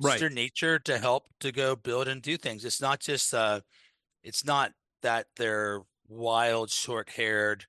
Right. 0.00 0.12
It's 0.12 0.20
their 0.20 0.30
nature 0.30 0.78
to 0.78 0.98
help 0.98 1.26
to 1.40 1.52
go 1.52 1.76
build 1.76 2.08
and 2.08 2.22
do 2.22 2.36
things. 2.36 2.64
It's 2.64 2.80
not 2.80 3.00
just 3.00 3.34
uh 3.34 3.60
it's 4.22 4.44
not 4.44 4.72
that 5.02 5.26
they're 5.36 5.82
wild, 6.08 6.70
short 6.70 7.10
haired, 7.10 7.66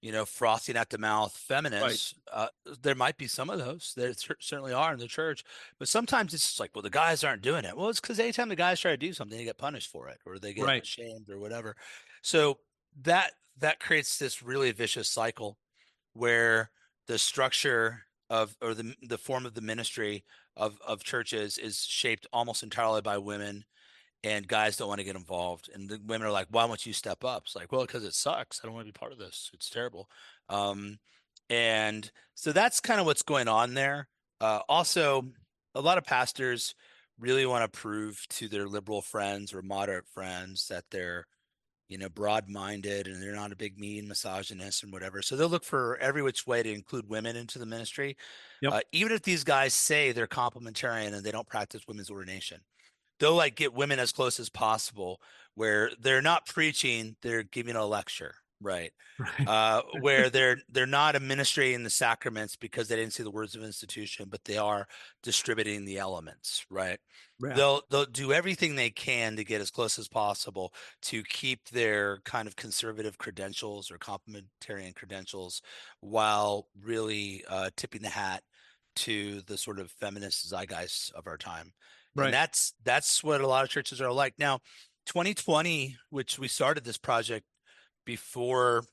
you 0.00 0.12
know, 0.12 0.24
frosting 0.24 0.76
at 0.76 0.90
the 0.90 0.98
mouth 0.98 1.36
feminists. 1.36 2.14
Right. 2.32 2.44
Uh, 2.44 2.74
there 2.82 2.94
might 2.94 3.16
be 3.16 3.26
some 3.26 3.50
of 3.50 3.58
those. 3.58 3.92
There 3.96 4.12
certainly 4.40 4.72
are 4.72 4.92
in 4.92 4.98
the 4.98 5.06
church, 5.06 5.44
but 5.78 5.88
sometimes 5.88 6.34
it's 6.34 6.46
just 6.46 6.60
like, 6.60 6.70
well, 6.74 6.82
the 6.82 6.90
guys 6.90 7.24
aren't 7.24 7.42
doing 7.42 7.64
it. 7.64 7.76
Well, 7.76 7.88
it's 7.88 8.00
because 8.00 8.20
anytime 8.20 8.48
the 8.48 8.56
guys 8.56 8.80
try 8.80 8.92
to 8.92 8.96
do 8.96 9.12
something, 9.12 9.36
they 9.36 9.44
get 9.44 9.58
punished 9.58 9.90
for 9.90 10.08
it, 10.08 10.18
or 10.26 10.38
they 10.38 10.52
get 10.52 10.64
right. 10.64 10.82
ashamed, 10.82 11.28
or 11.30 11.38
whatever. 11.38 11.76
So 12.22 12.58
that 13.02 13.32
that 13.58 13.80
creates 13.80 14.18
this 14.18 14.42
really 14.42 14.72
vicious 14.72 15.08
cycle 15.08 15.58
where 16.12 16.70
the 17.06 17.18
structure 17.18 18.02
of 18.30 18.56
or 18.60 18.74
the 18.74 18.94
the 19.02 19.18
form 19.18 19.46
of 19.46 19.54
the 19.54 19.60
ministry 19.60 20.24
of 20.56 20.78
of 20.86 21.04
churches 21.04 21.58
is 21.58 21.84
shaped 21.84 22.26
almost 22.32 22.62
entirely 22.62 23.02
by 23.02 23.18
women 23.18 23.64
and 24.24 24.48
guys 24.48 24.76
don't 24.76 24.88
want 24.88 24.98
to 24.98 25.04
get 25.04 25.14
involved. 25.14 25.70
And 25.72 25.88
the 25.88 26.00
women 26.04 26.26
are 26.26 26.32
like 26.32 26.48
why 26.50 26.64
won't 26.64 26.86
you 26.86 26.92
step 26.92 27.24
up? 27.24 27.44
It's 27.46 27.56
like 27.56 27.70
well 27.70 27.82
because 27.82 28.04
it 28.04 28.14
sucks. 28.14 28.60
I 28.62 28.66
don't 28.66 28.74
want 28.74 28.86
to 28.86 28.92
be 28.92 28.98
part 28.98 29.12
of 29.12 29.18
this. 29.18 29.50
It's 29.52 29.70
terrible. 29.70 30.08
Um, 30.48 30.98
and 31.48 32.10
so 32.34 32.52
that's 32.52 32.80
kind 32.80 32.98
of 32.98 33.06
what's 33.06 33.22
going 33.22 33.48
on 33.48 33.74
there. 33.74 34.08
Uh, 34.40 34.60
also 34.68 35.22
a 35.74 35.80
lot 35.80 35.98
of 35.98 36.04
pastors 36.04 36.74
really 37.18 37.46
want 37.46 37.70
to 37.70 37.78
prove 37.78 38.26
to 38.28 38.48
their 38.48 38.66
liberal 38.66 39.02
friends 39.02 39.54
or 39.54 39.62
moderate 39.62 40.06
friends 40.08 40.66
that 40.68 40.84
they're 40.90 41.26
you 41.88 41.98
know, 41.98 42.08
broad 42.08 42.48
minded 42.48 43.06
and 43.06 43.22
they're 43.22 43.32
not 43.32 43.52
a 43.52 43.56
big 43.56 43.78
mean 43.78 44.08
misogynist 44.08 44.82
and 44.82 44.92
whatever. 44.92 45.22
So 45.22 45.36
they'll 45.36 45.48
look 45.48 45.64
for 45.64 45.96
every 45.98 46.22
which 46.22 46.46
way 46.46 46.62
to 46.62 46.72
include 46.72 47.08
women 47.08 47.36
into 47.36 47.58
the 47.58 47.66
ministry. 47.66 48.16
Yep. 48.62 48.72
Uh, 48.72 48.80
even 48.92 49.12
if 49.12 49.22
these 49.22 49.44
guys 49.44 49.74
say 49.74 50.12
they're 50.12 50.26
complementarian 50.26 51.14
and 51.14 51.22
they 51.24 51.30
don't 51.30 51.46
practice 51.46 51.82
women's 51.86 52.10
ordination. 52.10 52.60
they'll 53.18 53.34
like 53.34 53.56
get 53.56 53.74
women 53.74 53.98
as 53.98 54.12
close 54.12 54.38
as 54.40 54.48
possible 54.48 55.20
where 55.54 55.90
they're 56.00 56.22
not 56.22 56.46
preaching, 56.46 57.16
they're 57.22 57.42
giving 57.42 57.76
a 57.76 57.84
lecture, 57.86 58.34
right? 58.60 58.92
Right. 59.18 59.48
Uh, 59.48 59.82
where 60.00 60.30
they're 60.30 60.58
they're 60.70 60.86
not 60.86 61.16
administrating 61.16 61.82
the 61.82 61.90
sacraments 61.90 62.56
because 62.56 62.88
they 62.88 62.96
didn't 62.96 63.12
see 63.12 63.22
the 63.22 63.30
words 63.30 63.54
of 63.54 63.62
institution, 63.62 64.26
but 64.30 64.44
they 64.44 64.56
are 64.56 64.86
distributing 65.22 65.84
the 65.84 65.98
elements, 65.98 66.64
right? 66.70 66.98
Yeah. 67.42 67.54
They'll 67.54 67.82
they'll 67.90 68.06
do 68.06 68.32
everything 68.32 68.74
they 68.74 68.90
can 68.90 69.36
to 69.36 69.44
get 69.44 69.60
as 69.60 69.70
close 69.70 69.98
as 69.98 70.08
possible 70.08 70.72
to 71.02 71.22
keep 71.24 71.68
their 71.68 72.20
kind 72.24 72.48
of 72.48 72.56
conservative 72.56 73.18
credentials 73.18 73.90
or 73.90 73.98
complementarian 73.98 74.94
credentials 74.94 75.62
while 76.00 76.68
really 76.80 77.44
uh, 77.48 77.70
tipping 77.76 78.02
the 78.02 78.08
hat 78.08 78.42
to 78.96 79.42
the 79.42 79.58
sort 79.58 79.78
of 79.78 79.90
feminist 79.90 80.50
zeitgeist 80.50 81.12
of 81.12 81.26
our 81.26 81.36
time. 81.36 81.72
Right. 82.14 82.26
And 82.26 82.34
that's 82.34 82.72
that's 82.84 83.22
what 83.22 83.42
a 83.42 83.46
lot 83.46 83.64
of 83.64 83.70
churches 83.70 84.00
are 84.00 84.10
like. 84.10 84.34
Now, 84.38 84.60
2020, 85.06 85.96
which 86.10 86.38
we 86.38 86.48
started 86.48 86.84
this 86.84 86.98
project 86.98 87.44
before 88.06 88.84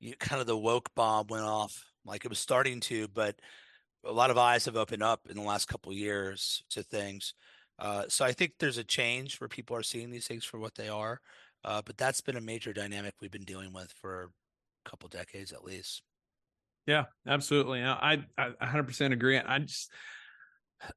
you, 0.00 0.14
kind 0.18 0.40
of 0.40 0.48
the 0.48 0.56
woke 0.56 0.92
bomb 0.96 1.28
went 1.28 1.44
off, 1.44 1.84
like 2.04 2.24
it 2.24 2.28
was 2.28 2.40
starting 2.40 2.80
to, 2.80 3.06
but 3.08 3.36
a 4.04 4.10
lot 4.12 4.30
of 4.30 4.38
eyes 4.38 4.64
have 4.64 4.76
opened 4.76 5.04
up 5.04 5.20
in 5.30 5.36
the 5.36 5.42
last 5.42 5.68
couple 5.68 5.92
years 5.92 6.64
to 6.70 6.82
things. 6.82 7.34
Uh, 7.78 8.04
so 8.08 8.24
I 8.24 8.32
think 8.32 8.54
there's 8.58 8.78
a 8.78 8.84
change 8.84 9.40
where 9.40 9.48
people 9.48 9.76
are 9.76 9.82
seeing 9.84 10.10
these 10.10 10.26
things 10.26 10.44
for 10.44 10.58
what 10.58 10.74
they 10.74 10.88
are. 10.88 11.20
Uh, 11.64 11.80
but 11.84 11.96
that's 11.96 12.20
been 12.20 12.36
a 12.36 12.40
major 12.40 12.72
dynamic 12.72 13.14
we've 13.20 13.30
been 13.30 13.44
dealing 13.44 13.72
with 13.72 13.92
for 14.00 14.30
a 14.84 14.90
couple 14.90 15.08
decades 15.08 15.52
at 15.52 15.62
least. 15.62 16.02
Yeah, 16.86 17.04
absolutely. 17.26 17.82
I, 17.84 18.24
I 18.36 18.50
100% 18.60 19.12
agree. 19.12 19.38
I 19.38 19.60
just, 19.60 19.92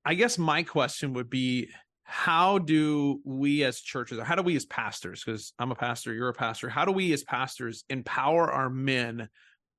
I 0.03 0.15
guess 0.15 0.39
my 0.39 0.63
question 0.63 1.13
would 1.13 1.29
be, 1.29 1.69
how 2.07 2.59
do 2.59 3.19
we 3.25 3.63
as 3.63 3.81
churches, 3.81 4.19
or 4.19 4.23
how 4.23 4.35
do 4.35 4.43
we 4.43 4.55
as 4.55 4.65
pastors, 4.65 5.23
because 5.23 5.53
I'm 5.57 5.71
a 5.71 5.75
pastor, 5.75 6.13
you're 6.13 6.29
a 6.29 6.33
pastor, 6.33 6.69
how 6.69 6.85
do 6.85 6.91
we 6.91 7.11
as 7.13 7.23
pastors 7.23 7.83
empower 7.89 8.49
our 8.49 8.69
men 8.69 9.27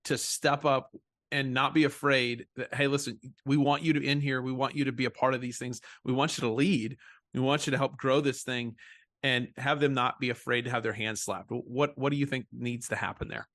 to 0.06 0.18
step 0.18 0.64
up 0.64 0.90
and 1.30 1.54
not 1.54 1.73
be 1.73 1.85
afraid 1.85 2.47
that, 2.56 2.75
hey, 2.75 2.88
listen, 2.88 3.21
we 3.45 3.56
want 3.56 3.85
you 3.85 3.92
to 3.92 4.02
in 4.02 4.21
here, 4.21 4.42
we 4.42 4.50
want 4.50 4.75
you 4.75 4.87
to 4.87 4.92
be 4.92 5.04
a 5.04 5.11
part 5.11 5.35
of 5.35 5.40
these 5.40 5.56
things, 5.56 5.80
we 6.04 6.12
want 6.12 6.37
you 6.37 6.42
to 6.42 6.52
lead, 6.52 6.97
we 7.33 7.40
want 7.40 7.66
you 7.66 7.71
to 7.71 7.78
help 7.78 7.97
grow 7.97 8.21
this 8.21 8.42
thing, 8.42 8.75
and 9.23 9.49
have 9.56 9.78
them 9.78 9.95
not 9.95 10.18
be 10.18 10.30
afraid 10.30 10.64
to 10.64 10.71
have 10.71 10.83
their 10.83 10.92
hands 10.92 11.23
slapped. 11.23 11.50
What 11.50 11.97
what 11.97 12.11
do 12.11 12.16
you 12.16 12.26
think 12.26 12.47
needs 12.52 12.88
to 12.88 12.97
happen 12.97 13.28
there? 13.28 13.47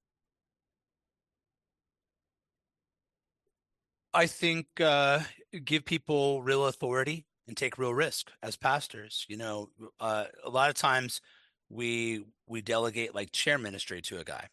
I 4.14 4.28
think 4.28 4.68
uh, 4.80 5.20
give 5.64 5.86
people 5.86 6.42
real 6.42 6.66
authority 6.66 7.26
and 7.48 7.58
take 7.58 7.78
real 7.78 7.94
risk 7.94 8.32
as 8.44 8.56
pastors. 8.56 9.26
You 9.28 9.38
know, 9.38 9.70
uh, 10.00 10.26
a 10.44 10.50
lot 10.50 10.70
of 10.70 10.76
times 10.76 11.22
we 11.70 12.24
we 12.48 12.62
delegate 12.62 13.16
like 13.16 13.32
chair 13.32 13.58
ministry 13.58 14.02
to 14.04 14.20
a 14.20 14.24
guy. 14.24 14.48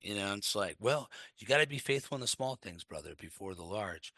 You 0.00 0.14
know, 0.14 0.34
it's 0.34 0.54
like, 0.54 0.76
well, 0.78 1.08
you 1.38 1.46
got 1.46 1.58
to 1.58 1.66
be 1.66 1.78
faithful 1.78 2.14
in 2.16 2.20
the 2.20 2.28
small 2.28 2.56
things, 2.56 2.84
brother, 2.84 3.14
before 3.18 3.54
the 3.54 3.64
large. 3.64 4.12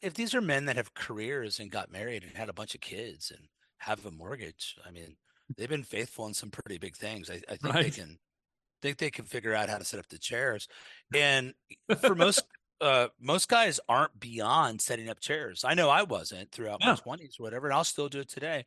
If 0.00 0.14
these 0.14 0.34
are 0.34 0.40
men 0.40 0.64
that 0.66 0.76
have 0.76 0.94
careers 0.94 1.58
and 1.60 1.70
got 1.70 1.92
married 1.92 2.22
and 2.22 2.36
had 2.36 2.48
a 2.48 2.54
bunch 2.54 2.74
of 2.74 2.80
kids 2.80 3.30
and 3.30 3.46
have 3.78 4.06
a 4.06 4.10
mortgage, 4.10 4.76
I 4.86 4.90
mean, 4.90 5.16
they've 5.56 5.68
been 5.68 5.82
faithful 5.82 6.26
in 6.26 6.34
some 6.34 6.50
pretty 6.50 6.78
big 6.78 6.96
things. 6.96 7.28
I, 7.28 7.40
I 7.48 7.56
think 7.56 7.74
right. 7.74 7.84
they 7.84 7.90
can 7.90 8.18
think 8.80 8.96
they 8.96 9.10
can 9.10 9.26
figure 9.26 9.54
out 9.54 9.68
how 9.68 9.76
to 9.76 9.84
set 9.84 10.00
up 10.00 10.08
the 10.08 10.18
chairs. 10.18 10.66
And 11.14 11.52
for 12.00 12.14
most 12.14 12.42
uh, 12.80 13.08
most 13.20 13.48
guys 13.48 13.80
aren't 13.88 14.18
beyond 14.18 14.80
setting 14.80 15.08
up 15.08 15.20
chairs. 15.20 15.64
I 15.64 15.74
know 15.74 15.90
I 15.90 16.02
wasn't 16.02 16.50
throughout 16.52 16.78
yeah. 16.80 16.90
my 16.90 16.96
twenties, 16.96 17.36
whatever, 17.38 17.66
and 17.66 17.74
I'll 17.74 17.84
still 17.84 18.08
do 18.08 18.20
it 18.20 18.28
today. 18.28 18.66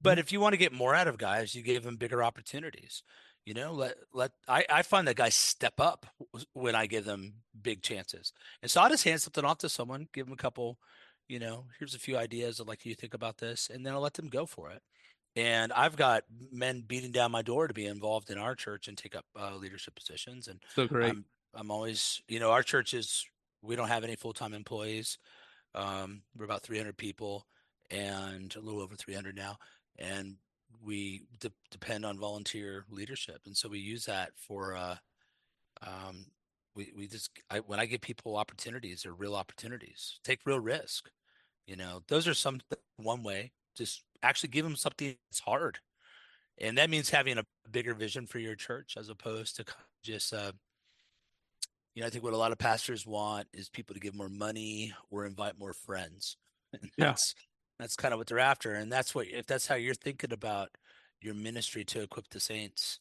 But 0.00 0.12
mm-hmm. 0.12 0.20
if 0.20 0.32
you 0.32 0.40
want 0.40 0.52
to 0.52 0.58
get 0.58 0.72
more 0.72 0.94
out 0.94 1.08
of 1.08 1.18
guys, 1.18 1.54
you 1.54 1.62
give 1.62 1.82
them 1.82 1.96
bigger 1.96 2.22
opportunities. 2.22 3.02
You 3.44 3.54
know, 3.54 3.72
let 3.72 3.96
let 4.12 4.32
I, 4.46 4.64
I 4.70 4.82
find 4.82 5.08
that 5.08 5.16
guys 5.16 5.34
step 5.34 5.80
up 5.80 6.06
when 6.52 6.74
I 6.74 6.86
give 6.86 7.04
them 7.04 7.32
big 7.62 7.82
chances. 7.82 8.32
And 8.62 8.70
so 8.70 8.80
I 8.80 8.88
just 8.90 9.04
hand 9.04 9.22
something 9.22 9.44
off 9.44 9.58
to 9.58 9.68
someone, 9.68 10.08
give 10.12 10.26
them 10.26 10.34
a 10.34 10.36
couple, 10.36 10.78
you 11.28 11.38
know, 11.38 11.64
here's 11.78 11.94
a 11.94 11.98
few 11.98 12.18
ideas. 12.18 12.60
I'd 12.60 12.68
like 12.68 12.84
you 12.84 12.94
to 12.94 13.00
think 13.00 13.14
about 13.14 13.38
this, 13.38 13.70
and 13.72 13.86
then 13.86 13.94
I'll 13.94 14.02
let 14.02 14.14
them 14.14 14.28
go 14.28 14.44
for 14.44 14.70
it. 14.70 14.82
And 15.34 15.72
I've 15.72 15.96
got 15.96 16.24
men 16.50 16.82
beating 16.86 17.12
down 17.12 17.30
my 17.30 17.42
door 17.42 17.68
to 17.68 17.74
be 17.74 17.86
involved 17.86 18.30
in 18.30 18.38
our 18.38 18.54
church 18.54 18.88
and 18.88 18.98
take 18.98 19.14
up 19.14 19.24
uh, 19.38 19.54
leadership 19.54 19.94
positions. 19.94 20.48
And 20.48 20.60
so 20.74 20.86
great. 20.86 21.10
I'm, 21.10 21.24
I'm 21.54 21.70
always, 21.70 22.20
you 22.28 22.40
know, 22.40 22.50
our 22.50 22.62
church 22.62 22.92
is 22.92 23.24
we 23.62 23.76
don't 23.76 23.88
have 23.88 24.04
any 24.04 24.16
full-time 24.16 24.54
employees. 24.54 25.18
Um, 25.74 26.22
we're 26.36 26.44
about 26.44 26.62
300 26.62 26.96
people 26.96 27.46
and 27.90 28.54
a 28.56 28.60
little 28.60 28.80
over 28.80 28.96
300 28.96 29.36
now. 29.36 29.56
And 29.98 30.36
we 30.82 31.26
de- 31.40 31.52
depend 31.70 32.04
on 32.04 32.18
volunteer 32.18 32.84
leadership. 32.90 33.40
And 33.46 33.56
so 33.56 33.68
we 33.68 33.78
use 33.78 34.04
that 34.04 34.30
for, 34.36 34.76
uh, 34.76 34.96
um, 35.82 36.26
we, 36.74 36.92
we 36.96 37.06
just, 37.06 37.30
I, 37.50 37.58
when 37.60 37.80
I 37.80 37.86
give 37.86 38.00
people 38.00 38.36
opportunities, 38.36 39.02
they're 39.02 39.12
real 39.12 39.34
opportunities, 39.34 40.20
take 40.24 40.40
real 40.44 40.60
risk. 40.60 41.10
You 41.66 41.76
know, 41.76 42.02
those 42.08 42.28
are 42.28 42.34
some, 42.34 42.60
one 42.96 43.22
way, 43.22 43.52
just 43.76 44.02
actually 44.22 44.50
give 44.50 44.64
them 44.64 44.76
something 44.76 45.16
that's 45.30 45.40
hard. 45.40 45.78
And 46.58 46.78
that 46.78 46.90
means 46.90 47.10
having 47.10 47.38
a 47.38 47.44
bigger 47.70 47.94
vision 47.94 48.26
for 48.26 48.38
your 48.38 48.56
church 48.56 48.96
as 48.96 49.08
opposed 49.08 49.56
to 49.56 49.64
just, 50.02 50.32
uh, 50.32 50.52
you 51.98 52.02
know, 52.02 52.06
I 52.06 52.10
think 52.10 52.22
what 52.22 52.32
a 52.32 52.36
lot 52.36 52.52
of 52.52 52.58
pastors 52.58 53.04
want 53.04 53.48
is 53.52 53.68
people 53.68 53.92
to 53.92 53.98
give 53.98 54.14
more 54.14 54.28
money 54.28 54.94
or 55.10 55.26
invite 55.26 55.58
more 55.58 55.72
friends. 55.72 56.36
And 56.72 56.92
yeah. 56.96 57.06
that's 57.06 57.34
that's 57.80 57.96
kind 57.96 58.14
of 58.14 58.18
what 58.18 58.28
they're 58.28 58.38
after. 58.38 58.74
And 58.74 58.92
that's 58.92 59.16
what 59.16 59.26
if 59.26 59.48
that's 59.48 59.66
how 59.66 59.74
you're 59.74 59.94
thinking 59.94 60.32
about 60.32 60.68
your 61.20 61.34
ministry 61.34 61.84
to 61.86 62.02
equip 62.02 62.28
the 62.28 62.38
saints, 62.38 63.00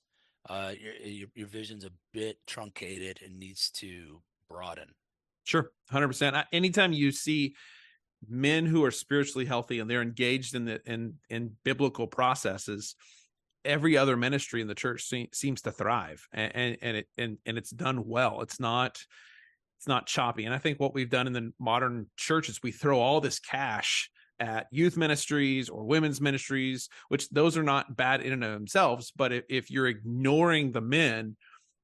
uh, 0.49 0.73
your, 0.81 0.93
your, 0.95 1.27
your 1.35 1.47
vision's 1.47 1.85
a 1.85 1.91
bit 2.11 2.39
truncated 2.47 3.19
and 3.23 3.37
needs 3.37 3.69
to 3.73 4.19
broaden. 4.49 4.95
Sure, 5.43 5.69
hundred 5.91 6.07
percent. 6.07 6.35
Anytime 6.51 6.91
you 6.91 7.11
see 7.11 7.53
men 8.27 8.65
who 8.65 8.83
are 8.83 8.89
spiritually 8.89 9.45
healthy 9.45 9.77
and 9.77 9.87
they're 9.87 10.01
engaged 10.01 10.55
in 10.55 10.65
the 10.65 10.81
in 10.87 11.13
in 11.29 11.51
biblical 11.63 12.07
processes, 12.07 12.95
every 13.67 13.97
other 13.97 14.17
ministry 14.17 14.61
in 14.61 14.67
the 14.67 14.75
church 14.75 15.03
se- 15.03 15.29
seems 15.33 15.61
to 15.61 15.71
thrive 15.71 16.27
and, 16.31 16.55
and, 16.55 16.77
and 16.81 16.97
it 16.97 17.07
and, 17.17 17.37
and 17.45 17.57
it's 17.57 17.69
done 17.69 18.05
well. 18.05 18.41
It's 18.41 18.59
not 18.59 18.99
it's 19.77 19.87
not 19.87 20.07
choppy. 20.07 20.45
And 20.45 20.53
i 20.53 20.57
think 20.57 20.79
what 20.79 20.93
we've 20.93 21.09
done 21.09 21.27
in 21.27 21.33
the 21.33 21.51
modern 21.59 22.07
church 22.15 22.49
is 22.49 22.63
we 22.63 22.71
throw 22.71 22.99
all 22.99 23.21
this 23.21 23.39
cash 23.39 24.09
at 24.39 24.67
youth 24.71 24.97
ministries 24.97 25.67
or 25.67 25.83
women's 25.83 26.21
ministries 26.21 26.89
which 27.09 27.27
those 27.29 27.57
are 27.57 27.63
not 27.63 27.95
bad 27.97 28.21
in 28.21 28.33
and 28.33 28.43
of 28.43 28.51
themselves 28.51 29.11
but 29.15 29.33
if, 29.33 29.43
if 29.49 29.71
you're 29.71 29.87
ignoring 29.87 30.71
the 30.71 30.81
men 30.81 31.35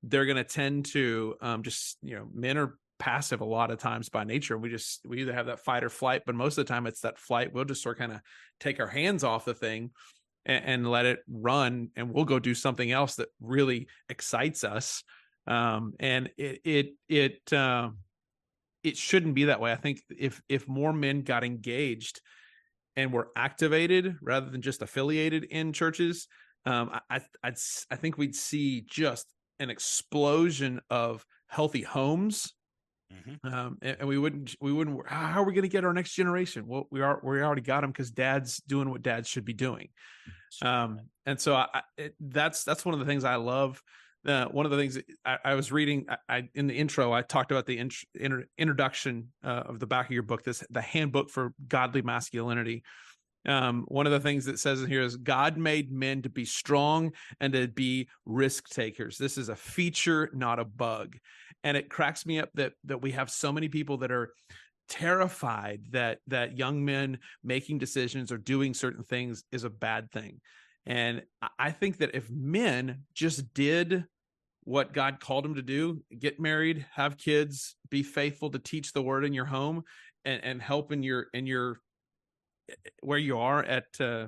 they're 0.04 0.26
going 0.26 0.38
to 0.38 0.44
tend 0.44 0.86
to 0.86 1.36
um, 1.42 1.64
just 1.64 1.98
you 2.04 2.16
know 2.16 2.28
men 2.34 2.58
are 2.58 2.78
passive 3.00 3.42
a 3.42 3.46
lot 3.46 3.72
of 3.72 3.80
times 3.80 4.08
by 4.08 4.24
nature. 4.24 4.58
We 4.58 4.70
just 4.70 5.02
we 5.06 5.22
either 5.22 5.34
have 5.34 5.48
that 5.48 5.60
fight 5.60 5.84
or 5.84 5.90
flight 5.90 6.24
but 6.26 6.36
most 6.36 6.58
of 6.58 6.66
the 6.66 6.74
time 6.74 6.88
it's 6.88 7.02
that 7.02 7.20
flight. 7.20 7.54
We'll 7.54 7.66
just 7.66 7.84
sort 7.84 7.98
of 7.98 8.00
kind 8.00 8.12
of 8.14 8.22
take 8.60 8.80
our 8.80 8.88
hands 8.88 9.24
off 9.24 9.46
the 9.46 9.54
thing 9.54 9.92
and, 10.46 10.66
and, 10.66 10.92
let 10.92 11.06
it 11.06 11.20
run 11.30 11.90
and 11.96 12.12
we'll 12.12 12.26
go 12.26 12.40
do 12.40 12.54
something 12.54 12.92
else 12.92 13.16
that 13.16 13.30
really 13.42 13.88
excites 14.10 14.64
us 14.64 15.04
um, 15.48 15.94
and 16.00 16.30
it 16.38 16.62
it 16.64 16.94
it 17.10 17.54
uh, 17.54 17.90
it 18.84 18.98
shouldn't 18.98 19.36
be 19.36 19.46
that 19.46 19.60
way. 19.60 19.72
I 19.72 19.76
think 19.76 20.02
if 20.10 20.42
if 20.48 20.68
more 20.68 20.94
men 20.94 21.22
got 21.22 21.44
engaged 21.44 22.22
and 22.96 23.12
were 23.12 23.30
activated 23.36 24.16
rather 24.22 24.50
than 24.50 24.62
just 24.62 24.82
affiliated 24.82 25.46
in 25.46 25.74
churches 25.74 26.28
um, 26.66 26.98
I, 27.10 27.22
I'd, 27.44 27.56
I 27.92 27.96
think 27.96 28.18
we'd 28.18 28.36
see 28.36 28.86
just 28.90 29.28
an 29.60 29.70
explosion 29.70 30.80
of 30.90 31.26
healthy 31.48 31.82
homes 31.82 32.54
Mm-hmm. 33.14 33.54
Um, 33.54 33.78
and, 33.82 33.98
and, 34.00 34.08
we 34.08 34.18
wouldn't, 34.18 34.56
we 34.62 34.72
wouldn't. 34.72 35.08
How 35.08 35.42
are 35.42 35.46
we 35.46 35.54
going 35.54 35.64
to 35.64 35.70
get 35.70 35.86
our 35.86 35.94
next 35.94 36.14
generation? 36.14 36.66
Well, 36.68 36.88
we 36.92 37.02
are, 37.02 37.20
we 37.24 37.42
already 37.42 37.62
got 37.62 37.82
them 37.82 37.92
because 37.92 38.12
Dad's 38.12 38.58
doing 38.68 38.90
what 38.90 39.02
Dads 39.02 39.28
should 39.28 39.46
be 39.46 39.54
doing. 39.54 39.90
Um, 40.62 41.00
and 41.26 41.40
so 41.40 41.56
I, 41.56 41.82
it, 41.98 42.16
that's 42.20 42.64
that's 42.64 42.86
one 42.86 42.94
of 42.94 43.00
the 43.00 43.06
things 43.06 43.24
I 43.24 43.36
love. 43.36 43.82
Uh, 44.26 44.46
one 44.46 44.66
of 44.66 44.72
the 44.72 44.78
things 44.78 44.98
I, 45.26 45.38
I, 45.44 45.56
was 45.56 45.70
reading 45.72 46.06
I, 46.08 46.18
I, 46.30 46.50
in 46.56 46.68
the 46.68 46.74
intro, 46.74 47.12
I 47.12 47.24
talked 47.24 47.52
about 47.52 47.66
the 47.66 47.78
int- 47.78 48.06
inter- 48.16 48.46
introduction 48.58 49.34
uh, 49.44 49.64
of 49.66 49.80
the 49.80 49.88
back 49.88 50.06
of 50.06 50.12
your 50.12 50.24
book, 50.24 50.44
this 50.44 50.64
the 50.70 50.82
handbook 50.82 51.30
for 51.30 51.54
godly 51.68 52.02
masculinity. 52.02 52.84
Um, 53.46 53.84
one 53.90 54.06
of 54.06 54.14
the 54.14 54.22
things 54.22 54.46
that 54.46 54.60
says 54.60 54.82
in 54.82 54.90
here 54.90 55.02
is 55.02 55.18
God 55.18 55.58
made 55.58 55.92
men 55.92 56.22
to 56.22 56.30
be 56.30 56.46
strong 56.46 57.12
and 57.42 57.52
to 57.52 57.68
be 57.68 58.08
risk 58.26 58.70
takers. 58.70 59.18
This 59.18 59.38
is 59.38 59.50
a 59.50 59.56
feature, 59.56 60.30
not 60.34 60.60
a 60.60 60.66
bug 60.66 61.18
and 61.64 61.78
it 61.78 61.90
cracks 61.90 62.26
me 62.26 62.40
up 62.40 62.50
that 62.56 62.74
that 62.86 63.02
we 63.02 63.12
have 63.12 63.30
so 63.30 63.52
many 63.52 63.70
people 63.70 63.98
that 63.98 64.12
are 64.12 64.34
terrified 64.90 65.82
that 65.92 66.20
that 66.28 66.58
young 66.58 66.84
men 66.84 67.18
making 67.44 67.78
decisions 67.78 68.32
or 68.32 68.38
doing 68.38 68.74
certain 68.74 69.04
things 69.04 69.44
is 69.52 69.64
a 69.64 69.70
bad 69.70 70.12
thing. 70.12 70.40
And 70.86 71.24
i 71.58 71.72
think 71.72 72.00
that 72.00 72.14
if 72.14 72.30
men 72.30 73.04
just 73.14 73.54
did 73.54 74.04
what 74.66 74.94
god 74.94 75.22
called 75.22 75.46
them 75.46 75.56
to 75.56 75.62
do 75.62 76.02
get 76.20 76.42
married 76.42 76.86
have 76.92 77.18
kids 77.18 77.76
be 77.90 78.04
faithful 78.04 78.50
to 78.50 78.60
teach 78.60 78.92
the 78.92 79.02
word 79.02 79.24
in 79.24 79.34
your 79.34 79.46
home 79.46 79.84
and 80.26 80.44
and 80.44 80.62
help 80.62 80.92
in 80.92 81.02
your 81.02 81.28
in 81.34 81.48
your 81.48 81.80
where 83.02 83.18
you 83.18 83.38
are 83.38 83.64
at 83.64 83.86
uh, 84.00 84.28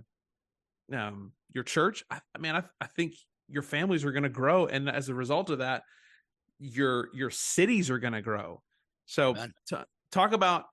um, 0.93 1.31
your 1.53 1.63
church, 1.63 2.03
I, 2.09 2.19
I 2.33 2.39
mean, 2.39 2.55
I, 2.55 2.63
I 2.79 2.87
think 2.87 3.13
your 3.47 3.63
families 3.63 4.05
are 4.05 4.11
going 4.11 4.23
to 4.23 4.29
grow, 4.29 4.65
and 4.65 4.89
as 4.89 5.09
a 5.09 5.15
result 5.15 5.49
of 5.49 5.59
that, 5.59 5.83
your 6.59 7.09
your 7.13 7.29
cities 7.29 7.89
are 7.89 7.99
going 7.99 8.13
to 8.13 8.21
grow. 8.21 8.61
So, 9.05 9.35
to, 9.67 9.85
talk 10.11 10.33
about 10.33 10.65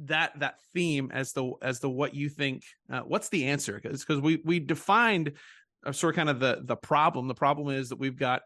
that 0.00 0.38
that 0.40 0.56
theme 0.72 1.10
as 1.12 1.32
the 1.32 1.52
as 1.62 1.80
the 1.80 1.90
what 1.90 2.14
you 2.14 2.28
think. 2.28 2.64
Uh, 2.90 3.00
what's 3.00 3.28
the 3.28 3.46
answer? 3.46 3.78
Because 3.80 4.04
because 4.04 4.20
we 4.20 4.40
we 4.44 4.58
defined 4.58 5.32
uh, 5.86 5.92
sort 5.92 6.14
of 6.14 6.16
kind 6.16 6.30
of 6.30 6.40
the 6.40 6.62
the 6.64 6.76
problem. 6.76 7.28
The 7.28 7.34
problem 7.34 7.74
is 7.74 7.90
that 7.90 7.98
we've 7.98 8.18
got 8.18 8.42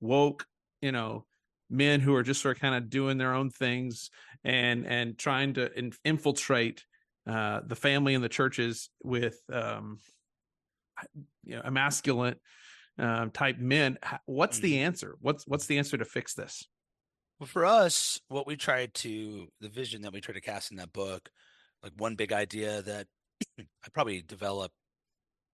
woke, 0.00 0.44
you 0.80 0.92
know, 0.92 1.26
men 1.70 2.00
who 2.00 2.14
are 2.14 2.22
just 2.22 2.42
sort 2.42 2.56
of 2.56 2.60
kind 2.60 2.74
of 2.74 2.90
doing 2.90 3.18
their 3.18 3.34
own 3.34 3.50
things 3.50 4.10
and 4.44 4.86
and 4.86 5.18
trying 5.18 5.54
to 5.54 5.76
in, 5.78 5.92
infiltrate 6.04 6.84
uh, 7.26 7.60
the 7.66 7.76
family 7.76 8.14
and 8.14 8.22
the 8.22 8.28
churches 8.28 8.90
with 9.02 9.38
um, 9.52 9.98
you 11.44 11.56
know 11.56 11.62
emasculate 11.64 12.38
uh, 12.98 13.26
type 13.32 13.58
men. 13.58 13.98
What's 14.26 14.58
the 14.58 14.74
mm-hmm. 14.74 14.86
answer? 14.86 15.16
What's 15.20 15.46
what's 15.46 15.66
the 15.66 15.78
answer 15.78 15.96
to 15.96 16.04
fix 16.04 16.34
this? 16.34 16.66
Well, 17.40 17.46
for 17.46 17.64
us, 17.64 18.20
what 18.28 18.46
we 18.46 18.56
tried 18.56 18.94
to 18.94 19.48
the 19.60 19.68
vision 19.68 20.02
that 20.02 20.12
we 20.12 20.20
tried 20.20 20.34
to 20.34 20.40
cast 20.40 20.70
in 20.70 20.76
that 20.76 20.92
book, 20.92 21.30
like 21.82 21.92
one 21.96 22.14
big 22.14 22.32
idea 22.32 22.82
that 22.82 23.06
I 23.58 23.88
probably 23.92 24.22
develop 24.22 24.72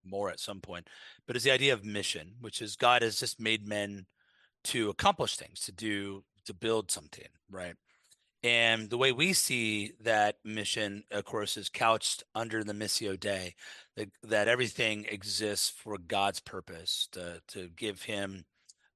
more 0.04 0.30
at 0.30 0.40
some 0.40 0.60
point, 0.60 0.88
but 1.26 1.36
is 1.36 1.44
the 1.44 1.50
idea 1.50 1.72
of 1.72 1.84
mission, 1.84 2.34
which 2.40 2.62
is 2.62 2.76
God 2.76 3.02
has 3.02 3.18
just 3.18 3.40
made 3.40 3.66
men 3.66 4.06
to 4.64 4.90
accomplish 4.90 5.36
things, 5.36 5.60
to 5.60 5.72
do, 5.72 6.24
to 6.44 6.54
build 6.54 6.90
something, 6.90 7.28
right? 7.50 7.74
And 8.42 8.88
the 8.88 8.98
way 8.98 9.10
we 9.10 9.32
see 9.32 9.92
that 10.00 10.36
mission, 10.44 11.04
of 11.10 11.24
course, 11.24 11.56
is 11.56 11.68
couched 11.68 12.22
under 12.34 12.62
the 12.62 12.72
Missio 12.72 13.18
Dei, 13.18 13.56
that, 13.96 14.10
that 14.22 14.48
everything 14.48 15.06
exists 15.08 15.68
for 15.68 15.98
God's 15.98 16.40
purpose, 16.40 17.08
to, 17.12 17.42
to 17.48 17.68
give 17.68 18.02
Him 18.02 18.44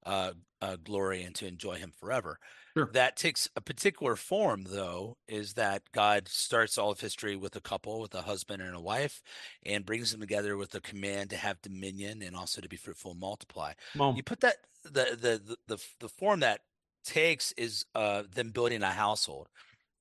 uh, 0.07 0.33
uh, 0.61 0.77
glory 0.77 1.25
and 1.25 1.35
to 1.37 1.47
enjoy 1.47 1.75
Him 1.75 1.93
forever. 1.99 2.39
Sure. 2.77 2.89
That 2.93 3.17
takes 3.17 3.49
a 3.57 3.61
particular 3.61 4.17
form, 4.17 4.65
though, 4.71 5.19
is 5.29 5.55
that 5.55 5.83
God 5.93 6.29
starts 6.29 6.79
all 6.79 6.91
of 6.93 7.01
history 7.01 7.37
with 7.37 7.57
a 7.57 7.61
couple, 7.61 8.01
with 8.01 8.15
a 8.15 8.23
husband 8.23 8.63
and 8.63 8.75
a 8.75 8.81
wife, 8.81 9.23
and 9.67 9.85
brings 9.85 10.13
them 10.13 10.21
together 10.21 10.57
with 10.57 10.75
a 10.75 10.81
command 10.81 11.31
to 11.31 11.37
have 11.37 11.61
dominion 11.61 12.23
and 12.23 12.35
also 12.35 12.61
to 12.61 12.69
be 12.69 12.77
fruitful 12.77 13.11
and 13.11 13.21
multiply. 13.21 13.73
Mom. 13.95 14.17
You 14.17 14.23
put 14.23 14.41
that 14.41 14.57
the, 14.85 14.91
the 14.91 15.41
the 15.45 15.57
the 15.69 15.85
the 16.01 16.09
form 16.09 16.41
that 16.41 16.61
takes 17.05 17.53
is 17.53 17.85
uh, 17.95 18.23
them 18.35 18.51
building 18.51 18.83
a 18.83 18.91
household. 18.91 19.49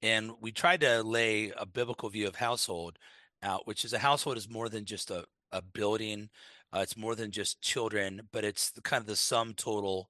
And 0.01 0.31
we 0.41 0.51
tried 0.51 0.81
to 0.81 1.03
lay 1.03 1.51
a 1.55 1.65
biblical 1.65 2.10
view 2.10 2.27
of 2.27 2.36
household 2.36 2.98
out, 3.43 3.67
which 3.67 3.86
is 3.86 3.93
a 3.93 4.00
household 4.00 4.38
is 4.38 4.50
more 4.50 4.70
than 4.70 4.86
just 4.86 5.12
a, 5.12 5.25
a 5.51 5.62
building. 5.62 6.29
Uh, 6.74 6.79
it's 6.79 6.98
more 6.98 7.15
than 7.15 7.31
just 7.31 7.62
children, 7.62 8.22
but 8.31 8.43
it's 8.43 8.72
the 8.72 8.81
kind 8.81 9.01
of 9.01 9.08
the 9.08 9.15
sum 9.15 9.53
total 9.53 10.10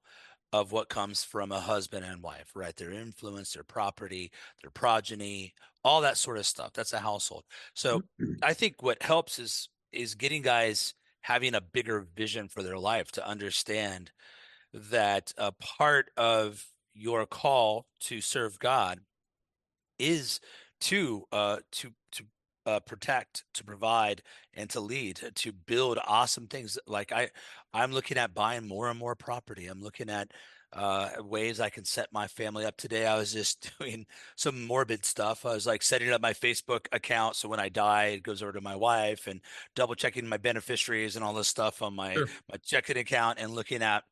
of 0.52 0.70
what 0.70 0.88
comes 0.88 1.24
from 1.24 1.50
a 1.50 1.60
husband 1.60 2.04
and 2.04 2.22
wife, 2.22 2.50
right? 2.54 2.76
Their 2.76 2.92
influence, 2.92 3.52
their 3.52 3.64
property, 3.64 4.30
their 4.62 4.70
progeny, 4.70 5.54
all 5.82 6.02
that 6.02 6.18
sort 6.18 6.38
of 6.38 6.46
stuff. 6.46 6.72
That's 6.72 6.92
a 6.92 6.98
household. 6.98 7.44
So. 7.74 8.02
I 8.42 8.54
think 8.54 8.82
what 8.82 9.02
helps 9.02 9.38
is 9.38 9.68
is 9.92 10.14
getting 10.14 10.42
guys 10.42 10.94
having 11.20 11.54
a 11.54 11.60
bigger 11.60 12.06
vision 12.16 12.48
for 12.48 12.62
their 12.62 12.78
life 12.78 13.12
to 13.12 13.26
understand 13.26 14.10
that 14.74 15.32
a 15.36 15.52
part 15.52 16.10
of 16.16 16.64
your 16.94 17.26
call 17.26 17.86
to 18.00 18.20
serve 18.20 18.58
God 18.58 19.00
is 19.98 20.40
to 20.82 21.24
uh, 21.32 21.58
to 21.72 21.92
to 22.12 22.24
uh, 22.66 22.80
protect, 22.80 23.44
to 23.54 23.64
provide, 23.64 24.22
and 24.54 24.68
to 24.70 24.80
lead, 24.80 25.20
to 25.34 25.52
build 25.52 25.98
awesome 26.06 26.46
things. 26.46 26.78
Like 26.86 27.12
I, 27.12 27.30
I'm 27.72 27.92
looking 27.92 28.18
at 28.18 28.34
buying 28.34 28.66
more 28.66 28.88
and 28.88 28.98
more 28.98 29.14
property. 29.14 29.66
I'm 29.66 29.82
looking 29.82 30.10
at 30.10 30.30
uh, 30.72 31.10
ways 31.20 31.60
I 31.60 31.68
can 31.68 31.84
set 31.84 32.08
my 32.12 32.26
family 32.26 32.64
up. 32.64 32.76
Today, 32.76 33.06
I 33.06 33.16
was 33.16 33.32
just 33.32 33.70
doing 33.78 34.06
some 34.36 34.64
morbid 34.64 35.04
stuff. 35.04 35.44
I 35.44 35.52
was 35.52 35.66
like 35.66 35.82
setting 35.82 36.10
up 36.10 36.22
my 36.22 36.32
Facebook 36.32 36.86
account 36.92 37.36
so 37.36 37.48
when 37.48 37.60
I 37.60 37.68
die, 37.68 38.06
it 38.06 38.22
goes 38.22 38.42
over 38.42 38.52
to 38.52 38.60
my 38.60 38.76
wife, 38.76 39.26
and 39.26 39.40
double 39.74 39.94
checking 39.94 40.26
my 40.26 40.38
beneficiaries 40.38 41.16
and 41.16 41.24
all 41.24 41.34
this 41.34 41.48
stuff 41.48 41.82
on 41.82 41.94
my 41.94 42.14
sure. 42.14 42.26
my 42.50 42.58
checking 42.64 42.96
account, 42.96 43.38
and 43.38 43.52
looking 43.52 43.82
at 43.82 44.04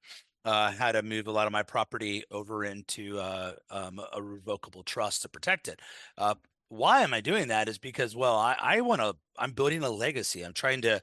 uh, 0.44 0.72
how 0.72 0.92
to 0.92 1.02
move 1.02 1.26
a 1.26 1.32
lot 1.32 1.46
of 1.46 1.52
my 1.52 1.62
property 1.62 2.24
over 2.30 2.64
into 2.64 3.18
uh, 3.18 3.52
um, 3.70 4.00
a 4.12 4.22
revocable 4.22 4.82
trust 4.82 5.22
to 5.22 5.28
protect 5.28 5.68
it. 5.68 5.80
Uh, 6.16 6.34
why 6.68 7.02
am 7.02 7.12
I 7.12 7.20
doing 7.20 7.48
that? 7.48 7.68
Is 7.68 7.78
because 7.78 8.14
well, 8.14 8.36
I, 8.36 8.56
I 8.60 8.80
want 8.80 9.00
to. 9.00 9.16
I'm 9.38 9.52
building 9.52 9.82
a 9.82 9.90
legacy. 9.90 10.42
I'm 10.42 10.52
trying 10.52 10.82
to 10.82 11.02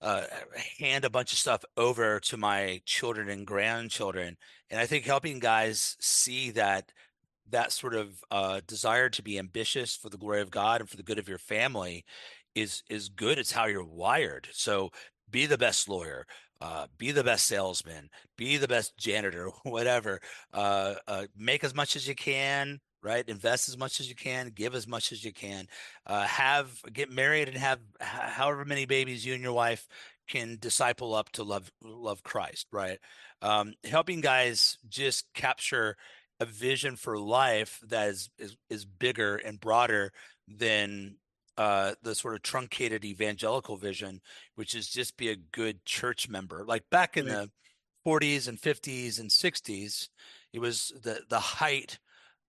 uh, 0.00 0.24
hand 0.78 1.04
a 1.04 1.10
bunch 1.10 1.32
of 1.32 1.38
stuff 1.38 1.64
over 1.76 2.20
to 2.20 2.36
my 2.36 2.82
children 2.84 3.28
and 3.28 3.46
grandchildren, 3.46 4.36
and 4.70 4.78
I 4.78 4.86
think 4.86 5.04
helping 5.04 5.38
guys 5.38 5.96
see 5.98 6.50
that 6.50 6.92
that 7.50 7.72
sort 7.72 7.94
of 7.94 8.22
uh, 8.30 8.60
desire 8.66 9.08
to 9.10 9.22
be 9.22 9.38
ambitious 9.38 9.96
for 9.96 10.08
the 10.08 10.18
glory 10.18 10.40
of 10.40 10.50
God 10.50 10.80
and 10.80 10.90
for 10.90 10.96
the 10.96 11.02
good 11.02 11.18
of 11.18 11.28
your 11.28 11.38
family 11.38 12.04
is 12.54 12.82
is 12.90 13.08
good. 13.08 13.38
It's 13.38 13.52
how 13.52 13.66
you're 13.66 13.84
wired. 13.84 14.48
So 14.52 14.90
be 15.30 15.46
the 15.46 15.58
best 15.58 15.88
lawyer 15.88 16.26
uh, 16.62 16.86
be 16.96 17.10
the 17.10 17.24
best 17.24 17.46
salesman, 17.48 18.08
be 18.38 18.56
the 18.56 18.68
best 18.68 18.96
janitor, 18.96 19.48
whatever. 19.64 20.20
Uh, 20.52 20.94
uh, 21.08 21.24
make 21.36 21.64
as 21.64 21.74
much 21.74 21.96
as 21.96 22.06
you 22.06 22.14
can, 22.14 22.80
right? 23.02 23.28
Invest 23.28 23.68
as 23.68 23.76
much 23.76 23.98
as 23.98 24.08
you 24.08 24.14
can, 24.14 24.52
give 24.54 24.76
as 24.76 24.86
much 24.86 25.10
as 25.10 25.24
you 25.24 25.32
can. 25.32 25.66
Uh, 26.06 26.22
have 26.22 26.70
get 26.92 27.10
married 27.10 27.48
and 27.48 27.56
have 27.56 27.80
however 28.00 28.64
many 28.64 28.86
babies 28.86 29.26
you 29.26 29.34
and 29.34 29.42
your 29.42 29.52
wife 29.52 29.88
can 30.28 30.56
disciple 30.60 31.14
up 31.14 31.30
to 31.30 31.42
love 31.42 31.68
love 31.82 32.22
Christ, 32.22 32.68
right? 32.70 32.98
Um, 33.42 33.74
helping 33.82 34.20
guys 34.20 34.78
just 34.88 35.26
capture 35.34 35.96
a 36.38 36.44
vision 36.44 36.94
for 36.94 37.18
life 37.18 37.80
that 37.88 38.08
is 38.10 38.30
is, 38.38 38.56
is 38.70 38.84
bigger 38.84 39.34
and 39.34 39.58
broader 39.58 40.12
than 40.46 41.16
uh, 41.56 41.94
the 42.02 42.14
sort 42.14 42.34
of 42.34 42.42
truncated 42.42 43.04
evangelical 43.04 43.76
vision, 43.76 44.20
which 44.54 44.74
is 44.74 44.88
just 44.88 45.16
be 45.16 45.28
a 45.28 45.36
good 45.36 45.84
church 45.84 46.28
member. 46.28 46.64
Like 46.64 46.84
back 46.90 47.16
in 47.16 47.26
the 47.26 47.50
40s 48.06 48.48
and 48.48 48.58
50s 48.58 49.20
and 49.20 49.30
60s, 49.30 50.08
it 50.52 50.58
was 50.58 50.92
the 51.02 51.20
the 51.28 51.40
height 51.40 51.98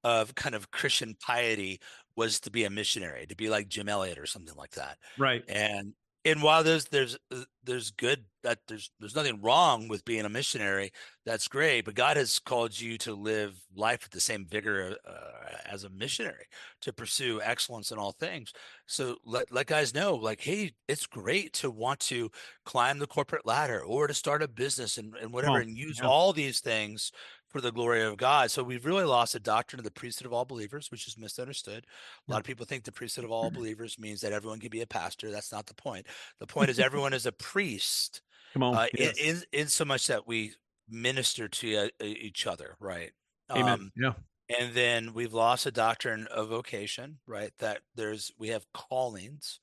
of 0.03 0.35
kind 0.35 0.55
of 0.55 0.71
Christian 0.71 1.15
piety 1.19 1.79
was 2.15 2.39
to 2.41 2.51
be 2.51 2.65
a 2.65 2.69
missionary, 2.69 3.25
to 3.27 3.35
be 3.35 3.49
like 3.49 3.69
Jim 3.69 3.89
Elliot 3.89 4.19
or 4.19 4.25
something 4.25 4.55
like 4.55 4.71
that. 4.71 4.97
Right. 5.17 5.43
And 5.47 5.93
and 6.25 6.41
while 6.41 6.63
there's 6.63 6.86
there's 6.86 7.17
uh, 7.31 7.43
there's 7.63 7.91
good 7.91 8.25
that 8.43 8.59
there's 8.67 8.91
there's 8.99 9.15
nothing 9.15 9.41
wrong 9.41 9.88
with 9.88 10.05
being 10.05 10.25
a 10.25 10.29
missionary 10.29 10.91
that's 11.25 11.47
great 11.47 11.86
but 11.86 11.95
god 11.95 12.17
has 12.17 12.39
called 12.39 12.79
you 12.79 12.97
to 12.97 13.13
live 13.13 13.53
life 13.75 14.03
with 14.03 14.12
the 14.12 14.19
same 14.19 14.45
vigor 14.45 14.95
uh, 15.07 15.55
as 15.65 15.83
a 15.83 15.89
missionary 15.89 16.45
to 16.81 16.93
pursue 16.93 17.41
excellence 17.41 17.91
in 17.91 17.97
all 17.97 18.12
things 18.12 18.53
so 18.86 19.15
let, 19.25 19.51
let 19.51 19.67
guys 19.67 19.93
know 19.93 20.15
like 20.15 20.41
hey 20.41 20.73
it's 20.88 21.05
great 21.05 21.53
to 21.53 21.69
want 21.71 21.99
to 21.99 22.29
climb 22.65 22.99
the 22.99 23.07
corporate 23.07 23.45
ladder 23.45 23.81
or 23.83 24.07
to 24.07 24.13
start 24.13 24.43
a 24.43 24.47
business 24.47 24.97
and, 24.97 25.15
and 25.21 25.31
whatever 25.31 25.57
oh, 25.57 25.62
and 25.62 25.77
use 25.77 25.99
yeah. 26.01 26.07
all 26.07 26.33
these 26.33 26.59
things 26.59 27.12
for 27.53 27.61
the 27.61 27.71
glory 27.71 28.01
of 28.01 28.17
God. 28.17 28.49
So 28.49 28.63
we've 28.63 28.85
really 28.85 29.05
lost 29.05 29.33
the 29.33 29.39
doctrine 29.39 29.79
of 29.79 29.85
the 29.85 29.91
priesthood 29.91 30.25
of 30.25 30.33
all 30.33 30.43
believers, 30.43 30.89
which 30.89 31.07
is 31.07 31.19
misunderstood. 31.19 31.85
A 32.27 32.31
lot 32.31 32.39
of 32.39 32.45
people 32.45 32.65
think 32.65 32.83
the 32.83 32.91
priesthood 32.91 33.23
of 33.23 33.31
all 33.31 33.45
mm-hmm. 33.45 33.55
believers 33.55 33.99
means 33.99 34.21
that 34.21 34.33
everyone 34.33 34.59
can 34.59 34.71
be 34.71 34.81
a 34.81 34.87
pastor. 34.87 35.29
That's 35.29 35.51
not 35.51 35.67
the 35.67 35.75
point. 35.75 36.07
The 36.39 36.47
point 36.47 36.71
is 36.71 36.79
everyone 36.79 37.13
is 37.13 37.27
a 37.27 37.31
priest. 37.31 38.23
Come 38.53 38.63
on, 38.63 38.75
uh, 38.75 38.87
yes. 38.97 39.17
in, 39.19 39.35
in, 39.35 39.43
in 39.53 39.67
so 39.67 39.85
much 39.85 40.07
that 40.07 40.27
we 40.27 40.53
minister 40.89 41.47
to 41.47 41.77
uh, 41.77 41.87
each 42.03 42.47
other, 42.47 42.75
right? 42.79 43.11
Amen. 43.51 43.67
Um, 43.67 43.91
yeah. 43.95 44.13
And 44.59 44.73
then 44.73 45.13
we've 45.13 45.33
lost 45.33 45.65
a 45.65 45.71
doctrine 45.71 46.27
of 46.27 46.49
vocation, 46.49 47.19
right? 47.27 47.51
That 47.59 47.79
there's 47.95 48.31
we 48.37 48.49
have 48.49 48.65
callings, 48.73 49.59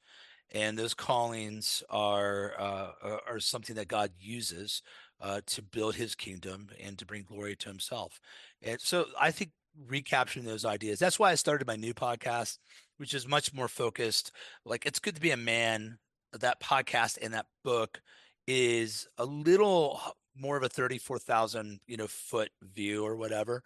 and 0.53 0.79
those 0.79 0.95
callings 0.95 1.83
are 1.91 2.55
uh, 2.59 3.19
are 3.29 3.41
something 3.41 3.77
that 3.77 3.89
God 3.89 4.11
uses 4.19 4.83
uh, 5.21 5.41
to 5.47 5.63
build 5.63 5.97
his 5.97 6.15
kingdom 6.15 6.69
and 6.83 6.99
to 6.99 7.07
bring 7.07 7.23
glory 7.23 7.57
to 7.57 7.69
himself. 7.69 8.21
And 8.63 8.81
so 8.81 9.07
I 9.19 9.31
think 9.31 9.51
recapturing 9.87 10.47
those 10.47 10.65
ideas, 10.65 10.99
that's 10.99 11.19
why 11.19 11.31
I 11.31 11.37
started 11.37 11.67
my 11.67 11.77
new 11.77 11.95
podcast, 11.95 12.59
which 12.97 13.15
is 13.15 13.29
much 13.29 13.53
more 13.53 13.69
focused. 13.69 14.33
Like 14.65 14.87
it's 14.87 14.99
good 14.99 15.15
to 15.15 15.21
be 15.21 15.31
a 15.31 15.37
man. 15.37 15.99
That 16.39 16.63
podcast 16.63 17.19
and 17.21 17.35
that 17.35 17.47
book 17.65 18.01
is 18.47 19.09
a 19.19 19.25
little 19.25 20.01
more 20.37 20.57
of 20.57 20.63
a 20.63 20.69
34,000, 20.69 21.81
you 21.87 21.97
know, 21.97 22.07
foot 22.07 22.51
view 22.63 23.05
or 23.05 23.17
whatever. 23.17 23.63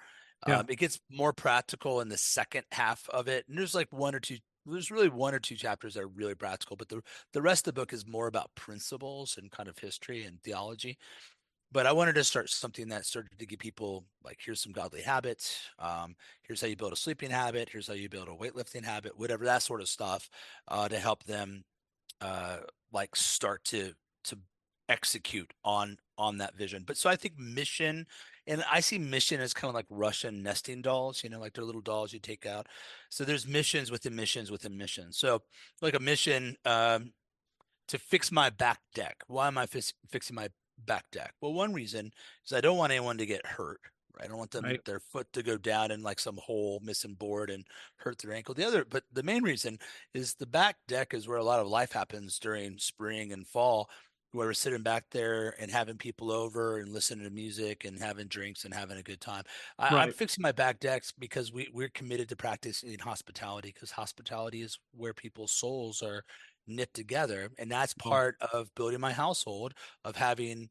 Yeah. 0.48 0.60
Um, 0.60 0.66
it 0.68 0.76
gets 0.76 0.98
more 1.10 1.32
practical 1.32 2.00
in 2.00 2.08
the 2.08 2.16
second 2.18 2.64
half 2.72 3.08
of 3.10 3.28
it. 3.28 3.44
And 3.48 3.58
there's 3.58 3.74
like 3.74 3.92
one 3.92 4.14
or 4.14 4.20
two 4.20 4.38
there's 4.66 4.90
really 4.90 5.08
one 5.08 5.34
or 5.34 5.38
two 5.38 5.56
chapters 5.56 5.94
that 5.94 6.04
are 6.04 6.08
really 6.08 6.34
practical, 6.34 6.76
but 6.76 6.88
the 6.88 7.02
the 7.32 7.42
rest 7.42 7.66
of 7.66 7.74
the 7.74 7.80
book 7.80 7.92
is 7.92 8.06
more 8.06 8.26
about 8.26 8.54
principles 8.54 9.36
and 9.36 9.50
kind 9.50 9.68
of 9.68 9.78
history 9.78 10.24
and 10.24 10.40
theology 10.42 10.98
but 11.72 11.86
I 11.86 11.92
wanted 11.92 12.14
to 12.14 12.24
start 12.24 12.50
something 12.50 12.88
that 12.88 13.04
started 13.04 13.38
to 13.38 13.46
give 13.46 13.58
people 13.58 14.04
like 14.22 14.38
here's 14.44 14.60
some 14.60 14.72
godly 14.72 15.02
habits. 15.02 15.58
Um, 15.78 16.14
here's 16.42 16.60
how 16.60 16.66
you 16.66 16.76
build 16.76 16.92
a 16.92 16.96
sleeping 16.96 17.30
habit. 17.30 17.68
Here's 17.70 17.88
how 17.88 17.94
you 17.94 18.08
build 18.08 18.28
a 18.28 18.32
weightlifting 18.32 18.84
habit. 18.84 19.18
Whatever 19.18 19.44
that 19.44 19.62
sort 19.62 19.80
of 19.80 19.88
stuff 19.88 20.30
uh, 20.68 20.88
to 20.88 20.98
help 20.98 21.24
them 21.24 21.64
uh, 22.20 22.58
like 22.92 23.16
start 23.16 23.64
to 23.64 23.92
to 24.24 24.38
execute 24.88 25.52
on 25.64 25.98
on 26.16 26.38
that 26.38 26.54
vision. 26.54 26.84
But 26.86 26.96
so 26.96 27.10
I 27.10 27.16
think 27.16 27.38
mission 27.38 28.06
and 28.46 28.62
I 28.70 28.80
see 28.80 28.98
mission 28.98 29.40
as 29.40 29.54
kind 29.54 29.70
of 29.70 29.74
like 29.74 29.86
Russian 29.88 30.42
nesting 30.42 30.82
dolls, 30.82 31.24
you 31.24 31.30
know, 31.30 31.40
like 31.40 31.54
they're 31.54 31.64
little 31.64 31.80
dolls 31.80 32.12
you 32.12 32.18
take 32.18 32.46
out. 32.46 32.66
So 33.08 33.24
there's 33.24 33.46
missions 33.46 33.90
within 33.90 34.14
missions 34.14 34.50
within 34.50 34.76
missions. 34.76 35.18
So 35.18 35.42
like 35.80 35.94
a 35.94 36.00
mission 36.00 36.56
um, 36.64 37.12
to 37.88 37.98
fix 37.98 38.30
my 38.30 38.50
back 38.50 38.80
deck. 38.94 39.22
Why 39.26 39.48
am 39.48 39.58
I 39.58 39.66
fixing 39.66 40.36
my 40.36 40.48
back 40.86 41.04
deck? 41.10 41.34
Well, 41.40 41.52
one 41.52 41.72
reason 41.72 42.12
is 42.44 42.52
I 42.52 42.60
don't 42.60 42.78
want 42.78 42.92
anyone 42.92 43.18
to 43.18 43.26
get 43.26 43.46
hurt. 43.46 43.80
Right? 44.16 44.26
I 44.26 44.28
don't 44.28 44.38
want 44.38 44.52
them 44.52 44.64
right. 44.64 44.84
their 44.84 45.00
foot 45.00 45.26
to 45.32 45.42
go 45.42 45.56
down 45.56 45.90
in 45.90 46.02
like 46.02 46.20
some 46.20 46.36
hole, 46.36 46.80
missing 46.84 47.14
board, 47.14 47.50
and 47.50 47.64
hurt 47.96 48.18
their 48.18 48.32
ankle. 48.32 48.54
The 48.54 48.66
other, 48.66 48.84
but 48.84 49.02
the 49.12 49.24
main 49.24 49.42
reason 49.42 49.78
is 50.12 50.34
the 50.34 50.46
back 50.46 50.76
deck 50.86 51.14
is 51.14 51.26
where 51.26 51.38
a 51.38 51.44
lot 51.44 51.58
of 51.58 51.66
life 51.66 51.92
happens 51.92 52.38
during 52.38 52.78
spring 52.78 53.32
and 53.32 53.46
fall 53.46 53.90
where 54.34 54.48
we're 54.48 54.52
sitting 54.52 54.82
back 54.82 55.04
there 55.12 55.54
and 55.60 55.70
having 55.70 55.96
people 55.96 56.32
over 56.32 56.78
and 56.78 56.92
listening 56.92 57.24
to 57.24 57.30
music 57.30 57.84
and 57.84 58.00
having 58.00 58.26
drinks 58.26 58.64
and 58.64 58.74
having 58.74 58.98
a 58.98 59.02
good 59.02 59.20
time. 59.20 59.44
I, 59.78 60.02
am 60.02 60.12
fixing 60.12 60.42
my 60.42 60.50
back 60.52 60.80
decks 60.80 61.12
because 61.16 61.52
we, 61.52 61.68
we're 61.72 61.88
committed 61.88 62.28
to 62.30 62.36
practicing 62.36 62.98
hospitality 62.98 63.70
because 63.72 63.92
hospitality 63.92 64.62
is 64.62 64.78
where 64.92 65.14
people's 65.14 65.52
souls 65.52 66.02
are 66.02 66.24
knit 66.66 66.92
together. 66.94 67.50
And 67.58 67.70
that's 67.70 67.94
mm-hmm. 67.94 68.08
part 68.08 68.36
of 68.52 68.74
building 68.74 69.00
my 69.00 69.12
household, 69.12 69.74
of 70.04 70.16
having 70.16 70.70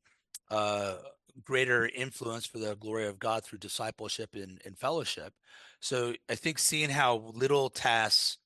uh, 0.51 0.95
greater 1.43 1.87
influence 1.87 2.45
for 2.45 2.59
the 2.59 2.75
glory 2.75 3.07
of 3.07 3.19
God 3.19 3.43
through 3.43 3.59
discipleship 3.59 4.31
and, 4.33 4.61
and 4.65 4.77
fellowship. 4.77 5.33
So 5.79 6.13
I 6.29 6.35
think 6.35 6.59
seeing 6.59 6.89
how 6.89 7.31
little 7.33 7.69
tasks 7.69 8.37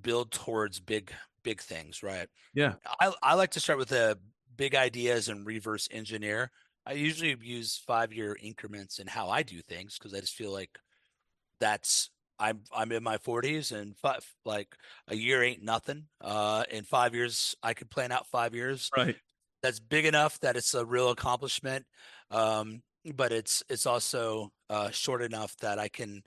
build 0.00 0.32
towards 0.32 0.80
big 0.80 1.12
big 1.44 1.60
things 1.60 2.04
right 2.04 2.28
yeah 2.54 2.74
I, 3.00 3.12
I 3.20 3.34
like 3.34 3.50
to 3.50 3.60
start 3.60 3.78
with 3.78 3.88
the 3.88 4.16
big 4.56 4.74
ideas 4.74 5.28
and 5.28 5.46
reverse 5.46 5.88
engineer. 5.90 6.50
I 6.86 6.92
usually 6.92 7.36
use 7.42 7.82
five 7.84 8.12
year 8.12 8.36
increments 8.40 8.98
in 8.98 9.06
how 9.08 9.28
I 9.28 9.42
do 9.42 9.60
things 9.62 9.98
because 9.98 10.14
I 10.14 10.20
just 10.20 10.34
feel 10.34 10.52
like 10.52 10.70
that's 11.60 12.10
I'm 12.42 12.60
I'm 12.74 12.90
in 12.90 13.04
my 13.04 13.18
40s 13.18 13.70
and 13.70 13.96
five, 13.96 14.26
like 14.44 14.74
a 15.06 15.14
year 15.14 15.42
ain't 15.44 15.62
nothing. 15.62 16.06
Uh, 16.20 16.64
in 16.70 16.82
five 16.82 17.14
years, 17.14 17.54
I 17.62 17.72
could 17.72 17.88
plan 17.88 18.10
out 18.10 18.26
five 18.26 18.52
years. 18.54 18.90
Right. 18.96 19.16
That's 19.62 19.78
big 19.78 20.06
enough 20.06 20.40
that 20.40 20.56
it's 20.56 20.74
a 20.74 20.84
real 20.84 21.10
accomplishment. 21.10 21.86
Um, 22.32 22.82
but 23.14 23.30
it's 23.30 23.62
it's 23.68 23.86
also 23.86 24.50
uh, 24.68 24.90
short 24.90 25.22
enough 25.22 25.56
that 25.58 25.78
I 25.78 25.86
can 25.86 26.22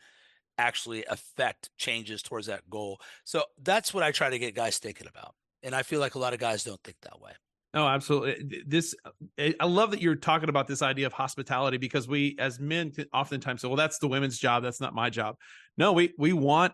actually 0.57 1.03
affect 1.05 1.69
changes 1.77 2.21
towards 2.21 2.47
that 2.47 2.69
goal. 2.69 3.01
So 3.25 3.43
that's 3.61 3.93
what 3.93 4.03
I 4.03 4.11
try 4.11 4.29
to 4.29 4.39
get 4.39 4.55
guys 4.55 4.77
thinking 4.77 5.07
about. 5.07 5.35
And 5.63 5.75
I 5.75 5.83
feel 5.83 5.99
like 5.99 6.15
a 6.15 6.19
lot 6.19 6.33
of 6.33 6.39
guys 6.39 6.63
don't 6.63 6.81
think 6.83 6.97
that 7.01 7.19
way. 7.19 7.31
Oh, 7.75 7.85
absolutely. 7.85 8.57
Eh, 8.57 8.61
this 8.65 8.95
eh, 9.37 9.51
I 9.59 9.65
love 9.65 9.91
that 9.91 10.01
you're 10.01 10.15
talking 10.15 10.47
about 10.49 10.65
this 10.67 10.81
idea 10.81 11.05
of 11.07 11.13
hospitality 11.13 11.77
because 11.77 12.07
we 12.07 12.35
as 12.39 12.59
men 12.59 12.93
oftentimes 13.13 13.61
say, 13.61 13.67
"Well, 13.67 13.75
that's 13.77 13.99
the 13.99 14.07
women's 14.07 14.39
job. 14.39 14.63
That's 14.63 14.79
not 14.79 14.95
my 14.95 15.09
job." 15.09 15.35
No, 15.77 15.91
we 15.91 16.13
we 16.17 16.31
want 16.33 16.73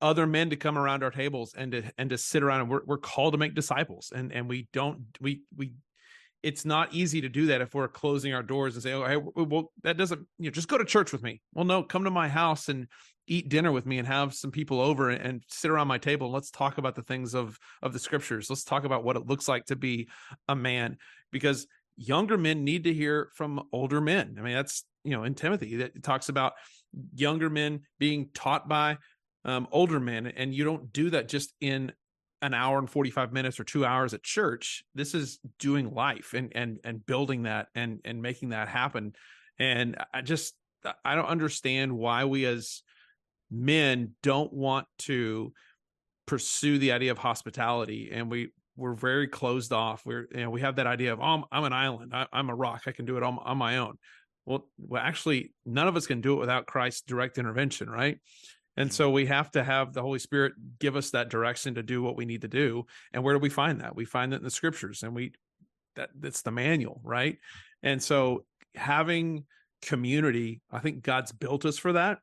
other 0.00 0.26
men 0.26 0.50
to 0.50 0.56
come 0.56 0.78
around 0.78 1.02
our 1.04 1.10
tables 1.10 1.54
and 1.56 1.72
to 1.72 1.82
and 1.98 2.10
to 2.10 2.18
sit 2.18 2.42
around 2.42 2.62
and 2.62 2.70
we're 2.70 2.82
we're 2.86 2.98
called 2.98 3.34
to 3.34 3.38
make 3.38 3.54
disciples 3.54 4.12
and 4.14 4.32
and 4.32 4.48
we 4.48 4.68
don't 4.72 5.00
we 5.20 5.42
we 5.56 5.72
it's 6.42 6.64
not 6.64 6.94
easy 6.94 7.20
to 7.20 7.28
do 7.28 7.46
that 7.46 7.60
if 7.60 7.74
we're 7.74 7.88
closing 7.88 8.32
our 8.34 8.42
doors 8.42 8.74
and 8.74 8.82
say, 8.82 8.92
"Oh, 8.94 9.04
hey, 9.06 9.16
well, 9.16 9.72
that 9.82 9.96
doesn't 9.96 10.26
you 10.38 10.46
know 10.46 10.50
just 10.50 10.68
go 10.68 10.78
to 10.78 10.84
church 10.84 11.12
with 11.12 11.22
me." 11.22 11.40
Well, 11.54 11.66
no, 11.66 11.82
come 11.82 12.04
to 12.04 12.10
my 12.10 12.28
house 12.28 12.68
and 12.68 12.86
eat 13.30 13.48
dinner 13.48 13.70
with 13.70 13.86
me 13.86 13.98
and 13.98 14.08
have 14.08 14.34
some 14.34 14.50
people 14.50 14.80
over 14.80 15.08
and 15.08 15.42
sit 15.46 15.70
around 15.70 15.86
my 15.86 15.98
table 15.98 16.26
and 16.26 16.34
let's 16.34 16.50
talk 16.50 16.78
about 16.78 16.96
the 16.96 17.02
things 17.02 17.32
of 17.34 17.58
of 17.80 17.92
the 17.92 17.98
scriptures. 17.98 18.50
Let's 18.50 18.64
talk 18.64 18.84
about 18.84 19.04
what 19.04 19.16
it 19.16 19.26
looks 19.26 19.48
like 19.48 19.66
to 19.66 19.76
be 19.76 20.08
a 20.48 20.56
man 20.56 20.98
because 21.30 21.66
younger 21.96 22.36
men 22.36 22.64
need 22.64 22.84
to 22.84 22.92
hear 22.92 23.30
from 23.36 23.62
older 23.72 24.00
men. 24.00 24.36
I 24.38 24.42
mean 24.42 24.54
that's 24.54 24.84
you 25.04 25.12
know 25.12 25.22
in 25.22 25.34
timothy 25.34 25.76
that 25.76 26.02
talks 26.02 26.28
about 26.28 26.54
younger 27.14 27.48
men 27.48 27.82
being 27.98 28.30
taught 28.34 28.68
by 28.68 28.98
um, 29.44 29.68
older 29.70 30.00
men. 30.00 30.26
And 30.26 30.52
you 30.52 30.64
don't 30.64 30.92
do 30.92 31.10
that 31.10 31.28
just 31.28 31.54
in 31.60 31.92
an 32.42 32.52
hour 32.52 32.78
and 32.78 32.90
45 32.90 33.32
minutes 33.32 33.60
or 33.60 33.64
two 33.64 33.86
hours 33.86 34.12
at 34.12 34.24
church. 34.24 34.82
This 34.94 35.14
is 35.14 35.38
doing 35.60 35.94
life 35.94 36.34
and 36.34 36.50
and 36.56 36.80
and 36.82 37.06
building 37.06 37.44
that 37.44 37.68
and 37.76 38.00
and 38.04 38.20
making 38.20 38.48
that 38.50 38.68
happen. 38.68 39.14
And 39.60 39.96
i 40.12 40.20
just 40.20 40.54
i 41.04 41.14
don't 41.14 41.26
understand 41.26 41.92
why 41.92 42.24
we 42.24 42.46
as 42.46 42.82
men 43.50 44.14
don't 44.22 44.52
want 44.52 44.86
to 44.98 45.52
pursue 46.26 46.78
the 46.78 46.92
idea 46.92 47.10
of 47.10 47.18
hospitality 47.18 48.10
and 48.12 48.30
we 48.30 48.50
we're 48.76 48.94
very 48.94 49.26
closed 49.28 49.72
off. 49.72 50.06
We're 50.06 50.26
you 50.32 50.42
know 50.42 50.50
we 50.50 50.62
have 50.62 50.76
that 50.76 50.86
idea 50.86 51.12
of 51.12 51.20
oh, 51.20 51.24
I'm, 51.24 51.44
I'm 51.52 51.64
an 51.64 51.72
island. 51.72 52.12
I, 52.14 52.26
am 52.32 52.48
a 52.48 52.54
rock. 52.54 52.82
I 52.86 52.92
can 52.92 53.04
do 53.04 53.16
it 53.16 53.22
on, 53.22 53.38
on 53.44 53.58
my 53.58 53.78
own. 53.78 53.96
Well 54.46 54.66
well 54.78 55.02
actually 55.02 55.52
none 55.66 55.88
of 55.88 55.96
us 55.96 56.06
can 56.06 56.20
do 56.20 56.34
it 56.34 56.40
without 56.40 56.66
christ's 56.66 57.02
direct 57.02 57.38
intervention 57.38 57.90
right? 57.90 58.18
And 58.76 58.88
mm-hmm. 58.88 58.94
so 58.94 59.10
we 59.10 59.26
have 59.26 59.50
to 59.52 59.62
have 59.64 59.92
the 59.92 60.02
holy 60.02 60.18
spirit 60.18 60.52
give 60.78 60.96
us 60.96 61.10
that 61.10 61.28
direction 61.28 61.74
to 61.74 61.82
do 61.82 62.02
what 62.02 62.16
we 62.16 62.24
need 62.24 62.42
to 62.42 62.48
do. 62.48 62.86
And 63.12 63.22
where 63.22 63.34
do 63.34 63.40
we 63.40 63.50
find 63.50 63.80
that? 63.80 63.94
We 63.94 64.04
find 64.04 64.32
that 64.32 64.38
in 64.38 64.44
the 64.44 64.50
scriptures 64.50 65.02
and 65.02 65.14
we 65.14 65.32
that 65.96 66.10
that's 66.18 66.42
the 66.42 66.52
manual 66.52 67.00
right? 67.04 67.38
And 67.82 68.02
so 68.02 68.44
having 68.74 69.44
community 69.82 70.60
i 70.70 70.78
think 70.78 71.02
god's 71.02 71.32
built 71.32 71.64
us 71.64 71.78
for 71.78 71.94
that 71.94 72.18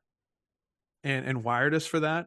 and 1.04 1.26
and 1.26 1.44
wired 1.44 1.74
us 1.74 1.86
for 1.86 2.00
that 2.00 2.26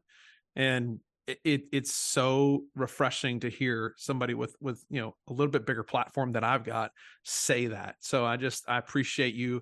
and 0.56 1.00
it, 1.44 1.64
it's 1.72 1.94
so 1.94 2.64
refreshing 2.76 3.40
to 3.42 3.50
hear 3.50 3.94
somebody 3.98 4.34
with 4.34 4.56
with 4.60 4.84
you 4.90 5.02
know 5.02 5.16
a 5.28 5.34
little 5.34 5.52
bit 5.52 5.66
bigger 5.66 5.84
platform 5.84 6.34
that 6.34 6.44
I've 6.44 6.64
got 6.64 6.92
say 7.24 7.68
that. 7.68 7.96
So 8.00 8.26
I 8.26 8.38
just 8.38 8.68
I 8.68 8.78
appreciate 8.78 9.36
you 9.36 9.62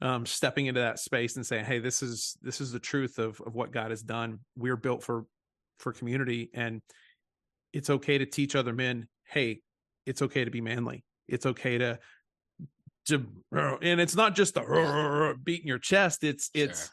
um, 0.00 0.26
stepping 0.26 0.66
into 0.66 0.80
that 0.80 0.98
space 0.98 1.36
and 1.36 1.46
saying, 1.46 1.64
"Hey, 1.64 1.78
this 1.78 2.02
is 2.02 2.36
this 2.42 2.60
is 2.60 2.72
the 2.72 2.78
truth 2.78 3.18
of 3.18 3.40
of 3.40 3.54
what 3.54 3.72
God 3.72 3.90
has 3.90 4.02
done. 4.02 4.40
We're 4.56 4.76
built 4.76 5.02
for 5.02 5.24
for 5.78 5.92
community, 5.92 6.50
and 6.54 6.80
it's 7.72 7.90
okay 7.90 8.18
to 8.18 8.26
teach 8.26 8.54
other 8.54 8.72
men. 8.72 9.08
Hey, 9.26 9.60
it's 10.06 10.22
okay 10.22 10.44
to 10.44 10.50
be 10.50 10.60
manly. 10.60 11.04
It's 11.28 11.46
okay 11.46 11.78
to 11.78 11.98
to 13.06 13.26
and 13.52 14.00
it's 14.00 14.16
not 14.16 14.34
just 14.34 14.54
the 14.54 15.36
beating 15.42 15.66
your 15.66 15.78
chest. 15.78 16.24
It's 16.24 16.50
it's 16.54 16.90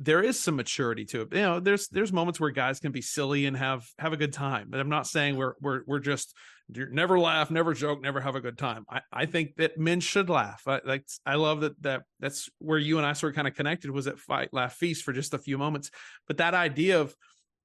there 0.00 0.22
is 0.22 0.38
some 0.38 0.56
maturity 0.56 1.04
to 1.06 1.22
it. 1.22 1.28
You 1.32 1.42
know, 1.42 1.60
there's 1.60 1.88
there's 1.88 2.12
moments 2.12 2.38
where 2.38 2.50
guys 2.50 2.78
can 2.78 2.92
be 2.92 3.02
silly 3.02 3.46
and 3.46 3.56
have 3.56 3.86
have 3.98 4.12
a 4.12 4.16
good 4.16 4.32
time. 4.32 4.68
But 4.70 4.80
I'm 4.80 4.88
not 4.88 5.06
saying 5.06 5.36
we're 5.36 5.54
we're 5.60 5.82
we're 5.86 5.98
just 5.98 6.34
never 6.70 7.18
laugh, 7.18 7.50
never 7.50 7.74
joke, 7.74 8.00
never 8.00 8.20
have 8.20 8.36
a 8.36 8.40
good 8.40 8.58
time. 8.58 8.84
I, 8.88 9.00
I 9.12 9.26
think 9.26 9.56
that 9.56 9.78
men 9.78 10.00
should 10.00 10.30
laugh. 10.30 10.62
I, 10.66 10.80
like 10.84 11.04
I 11.26 11.34
love 11.34 11.62
that 11.62 11.82
that 11.82 12.02
that's 12.20 12.48
where 12.58 12.78
you 12.78 12.98
and 12.98 13.06
I 13.06 13.12
sort 13.14 13.32
of 13.32 13.36
kind 13.36 13.48
of 13.48 13.54
connected 13.54 13.90
was 13.90 14.06
at 14.06 14.18
Fight 14.18 14.50
Laugh 14.52 14.74
Feast 14.74 15.02
for 15.02 15.12
just 15.12 15.34
a 15.34 15.38
few 15.38 15.58
moments. 15.58 15.90
But 16.28 16.36
that 16.36 16.54
idea 16.54 17.00
of 17.00 17.14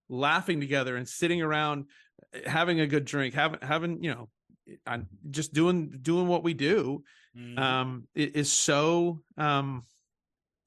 laughing 0.09 0.59
together 0.59 0.95
and 0.95 1.07
sitting 1.07 1.41
around 1.41 1.85
eh, 2.33 2.49
having 2.49 2.79
a 2.79 2.87
good 2.87 3.05
drink, 3.05 3.35
having 3.35 3.59
having, 3.61 4.03
you 4.03 4.11
know, 4.11 4.29
just 5.29 5.53
doing 5.53 5.99
doing 6.01 6.27
what 6.27 6.43
we 6.43 6.53
do 6.53 7.03
mm-hmm. 7.37 7.59
um 7.59 8.07
is 8.15 8.51
so 8.51 9.21
um 9.37 9.83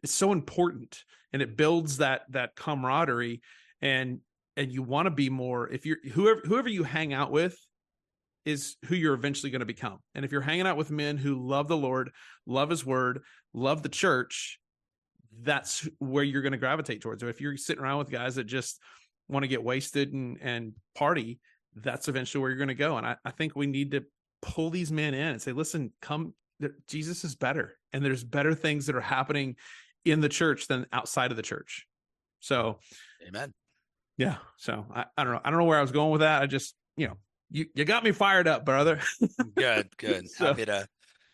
it's 0.07 0.14
so 0.14 0.31
important 0.31 1.03
and 1.33 1.42
it 1.42 1.57
builds 1.57 1.97
that 1.97 2.23
that 2.31 2.55
camaraderie 2.55 3.42
and 3.83 4.21
and 4.57 4.71
you 4.71 4.81
want 4.81 5.07
to 5.07 5.11
be 5.11 5.29
more 5.29 5.69
if 5.69 5.85
you're 5.85 5.97
whoever 6.12 6.40
whoever 6.45 6.69
you 6.69 6.85
hang 6.85 7.12
out 7.12 7.33
with 7.33 7.59
is 8.45 8.77
who 8.85 8.95
you're 8.95 9.14
eventually 9.14 9.51
going 9.51 9.59
to 9.59 9.66
become. 9.66 9.99
And 10.14 10.25
if 10.25 10.31
you're 10.31 10.40
hanging 10.40 10.69
out 10.69 10.77
with 10.77 10.92
men 10.92 11.16
who 11.16 11.45
love 11.45 11.66
the 11.66 11.77
lord 11.77 12.12
love 12.47 12.71
his 12.71 12.87
word 12.87 13.23
love 13.53 13.83
the 13.83 13.88
church 13.88 14.61
that's 15.42 15.88
where 15.99 16.23
you're 16.23 16.42
going 16.42 16.53
to 16.53 16.59
gravitate 16.59 17.01
towards. 17.01 17.25
Or 17.25 17.29
if 17.29 17.40
you're 17.40 17.57
sitting 17.57 17.83
around 17.83 17.99
with 17.99 18.11
guys 18.11 18.37
that 18.37 18.45
just 18.45 18.81
want 19.29 19.42
to 19.42 19.49
get 19.49 19.64
wasted 19.64 20.12
and 20.12 20.38
and 20.40 20.73
party 20.95 21.40
that's 21.75 22.07
eventually 22.07 22.40
where 22.40 22.51
you're 22.51 22.59
going 22.59 22.69
to 22.69 22.75
go. 22.75 22.97
And 22.97 23.05
I, 23.09 23.16
I 23.25 23.33
think 23.33 23.57
we 23.57 23.66
need 23.66 23.90
to 23.90 24.05
pull 24.40 24.71
these 24.71 24.92
men 24.92 25.14
in 25.14 25.27
and 25.27 25.42
say 25.42 25.51
listen 25.51 25.90
come 26.01 26.33
jesus 26.87 27.25
is 27.25 27.35
better 27.35 27.77
and 27.92 28.05
there's 28.05 28.25
better 28.25 28.55
things 28.55 28.87
that 28.87 28.97
are 28.97 29.01
happening 29.01 29.57
in 30.07 30.21
the 30.21 30.29
church 30.29 30.69
than 30.69 30.87
outside 30.92 31.31
of 31.31 31.37
the 31.37 31.42
church. 31.42 31.87
So, 32.40 32.79
amen. 33.27 33.53
Yeah. 34.16 34.37
So 34.57 34.87
I, 34.95 35.07
I 35.16 35.25
don't 35.25 35.35
know. 35.35 35.40
I 35.45 35.51
don't 35.51 35.59
know 35.59 35.64
where 35.64 35.79
I 35.79 35.83
was 35.83 35.92
going 35.92 36.11
with 36.11 36.21
that. 36.21 36.42
I 36.42 36.47
just, 36.47 36.75
you 36.97 37.09
know, 37.09 37.14
you, 37.51 37.66
you 37.75 37.85
got 37.85 38.05
me 38.05 38.12
fired 38.12 38.49
up, 38.49 38.64
brother. 38.64 39.01
good, 39.55 39.88
good. 39.97 40.31
so, 40.31 40.47
Happy 40.47 40.64
to 40.64 40.87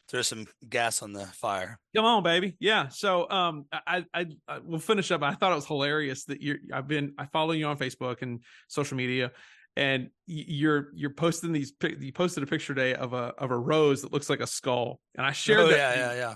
throw 0.08 0.22
some 0.22 0.46
gas 0.68 1.02
on 1.02 1.12
the 1.12 1.26
fire. 1.26 1.78
Come 1.94 2.04
on, 2.04 2.22
baby. 2.22 2.56
Yeah. 2.58 2.88
So 2.88 3.30
um 3.30 3.66
I 3.72 4.04
I, 4.12 4.26
I 4.48 4.58
will 4.58 4.78
finish 4.78 5.10
up. 5.10 5.22
I 5.22 5.34
thought 5.34 5.52
it 5.52 5.56
was 5.56 5.66
hilarious 5.66 6.24
that 6.24 6.42
you're 6.42 6.58
I've 6.72 6.88
been 6.88 7.14
I 7.18 7.26
follow 7.26 7.52
you 7.52 7.66
on 7.66 7.78
Facebook 7.78 8.22
and 8.22 8.40
social 8.68 8.96
media 8.96 9.30
and 9.76 10.10
you're 10.26 10.88
you're 10.94 11.10
posting 11.10 11.52
these 11.52 11.72
you 11.98 12.12
posted 12.12 12.42
a 12.42 12.46
picture 12.46 12.74
today 12.74 12.94
of 12.94 13.12
a 13.12 13.32
of 13.38 13.50
a 13.50 13.58
rose 13.58 14.02
that 14.02 14.12
looks 14.12 14.28
like 14.28 14.40
a 14.40 14.46
skull 14.46 15.00
and 15.16 15.24
i 15.24 15.32
shared 15.32 15.60
oh, 15.60 15.68
that 15.68 15.96
yeah 15.96 16.12
yeah 16.12 16.14
yeah 16.14 16.34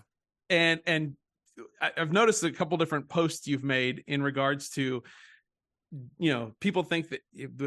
and 0.48 0.80
and 0.86 1.16
I've 1.80 2.12
noticed 2.12 2.44
a 2.44 2.52
couple 2.52 2.76
different 2.78 3.08
posts 3.08 3.46
you've 3.46 3.64
made 3.64 4.04
in 4.06 4.22
regards 4.22 4.68
to 4.70 5.02
you 6.18 6.32
know 6.32 6.52
people 6.60 6.82
think 6.82 7.08
that 7.10 7.20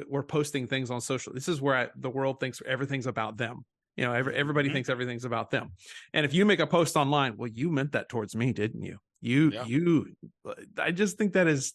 we're 0.10 0.24
posting 0.24 0.68
things 0.68 0.92
on 0.92 1.00
social 1.02 1.34
this 1.34 1.48
is 1.48 1.62
where 1.62 1.76
I, 1.76 1.88
the 1.96 2.10
world 2.10 2.40
thinks 2.40 2.62
everything's 2.66 3.08
about 3.08 3.38
them 3.38 3.66
You 3.98 4.06
know, 4.06 4.14
every, 4.14 4.34
everybody 4.36 4.70
Mhm. 4.70 4.74
thinks 4.74 4.90
everything's 4.90 5.26
about 5.26 5.50
them. 5.52 5.72
And 6.14 6.26
if 6.26 6.34
you 6.34 6.46
make 6.46 6.62
a 6.62 6.68
post 6.68 6.96
online, 6.96 7.36
well, 7.38 7.50
you 7.50 7.70
meant 7.70 7.92
that 7.94 8.08
towards 8.08 8.34
me, 8.34 8.54
didn't 8.54 8.84
you? 8.84 8.98
You, 9.20 9.52
Yeah. 9.52 9.66
you, 9.66 10.16
I 10.78 10.92
just 10.92 11.18
think 11.18 11.34
that 11.34 11.48
is 11.48 11.74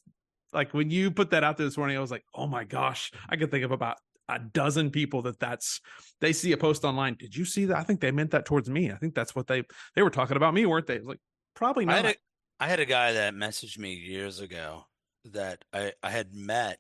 like 0.53 0.73
when 0.73 0.89
you 0.91 1.11
put 1.11 1.31
that 1.31 1.45
out 1.45 1.57
there 1.59 1.67
this 1.67 1.77
morning, 1.77 1.97
I 1.99 2.01
was 2.01 2.11
like, 2.11 2.25
oh 2.35 2.47
my 2.47 2.65
gosh, 2.65 3.11
I 3.29 3.37
could 3.37 3.51
think 3.51 3.65
of 3.65 3.73
about 3.73 3.99
a 4.29 4.39
dozen 4.39 4.91
people 4.91 5.21
that 5.23 5.39
that's 5.39 5.81
they 6.23 6.33
see 6.33 6.53
a 6.53 6.57
post 6.57 6.83
online. 6.85 7.17
Did 7.19 7.37
you 7.37 7.45
see 7.45 7.67
that? 7.67 7.77
I 7.77 7.83
think 7.83 8.01
they 8.01 8.11
meant 8.13 8.31
that 8.31 8.47
towards 8.47 8.71
me. 8.71 8.91
I 8.91 8.97
think 8.97 9.15
that's 9.15 9.35
what 9.35 9.47
they 9.47 9.65
they 9.95 10.03
were 10.03 10.15
talking 10.19 10.39
about 10.39 10.55
me, 10.55 10.65
weren't 10.65 10.87
they? 10.87 11.01
Like 11.01 11.21
probably 11.55 11.85
I 11.85 11.87
not. 11.87 11.97
had 11.97 12.07
a, 12.07 12.17
I 12.61 12.69
had 12.69 12.81
a 12.81 12.87
guy 12.87 13.13
that 13.13 13.35
messaged 13.35 13.79
me 13.79 13.95
years 13.95 14.41
ago 14.41 14.85
that 15.33 15.65
I, 15.73 15.93
I 16.03 16.11
had 16.11 16.35
met 16.35 16.79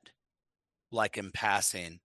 like 0.90 1.16
in 1.16 1.30
passing 1.30 2.00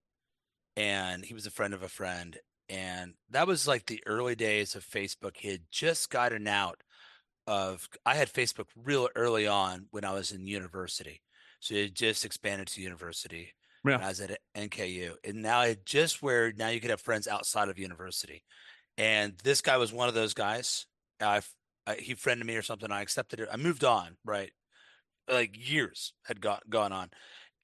and 0.76 1.24
he 1.24 1.34
was 1.34 1.46
a 1.46 1.50
friend 1.50 1.74
of 1.74 1.82
a 1.82 1.88
friend 1.88 2.38
and 2.70 3.14
that 3.30 3.48
was 3.48 3.66
like 3.66 3.86
the 3.86 4.02
early 4.06 4.36
days 4.36 4.76
of 4.76 4.86
Facebook. 4.86 5.36
He 5.36 5.48
had 5.48 5.62
just 5.72 6.08
gotten 6.08 6.46
out 6.46 6.82
of 7.46 7.88
I 8.06 8.14
had 8.14 8.32
Facebook 8.32 8.66
real 8.76 9.08
early 9.16 9.46
on 9.46 9.86
when 9.90 10.04
I 10.04 10.12
was 10.12 10.30
in 10.30 10.46
university. 10.46 11.20
So 11.58 11.74
it 11.74 11.94
just 11.94 12.24
expanded 12.24 12.68
to 12.68 12.80
university. 12.80 13.52
Yeah. 13.84 13.98
I 14.00 14.08
was 14.08 14.20
at 14.20 14.38
NKU. 14.56 15.14
And 15.24 15.42
now 15.42 15.62
it 15.62 15.84
just 15.84 16.22
where 16.22 16.52
now 16.52 16.68
you 16.68 16.80
could 16.80 16.90
have 16.90 17.00
friends 17.00 17.26
outside 17.26 17.68
of 17.68 17.78
university. 17.78 18.44
And 18.96 19.36
this 19.42 19.60
guy 19.62 19.76
was 19.76 19.92
one 19.92 20.08
of 20.08 20.14
those 20.14 20.34
guys. 20.34 20.86
I, 21.20 21.40
I 21.90 21.96
he 21.96 22.14
friended 22.14 22.46
me 22.46 22.56
or 22.56 22.62
something. 22.62 22.90
I 22.90 23.02
accepted 23.02 23.40
it. 23.40 23.48
I 23.52 23.56
moved 23.56 23.84
on, 23.84 24.16
right? 24.24 24.52
Like 25.28 25.56
years 25.56 26.12
had 26.24 26.40
got 26.40 26.68
gone 26.70 26.92
on. 26.92 27.10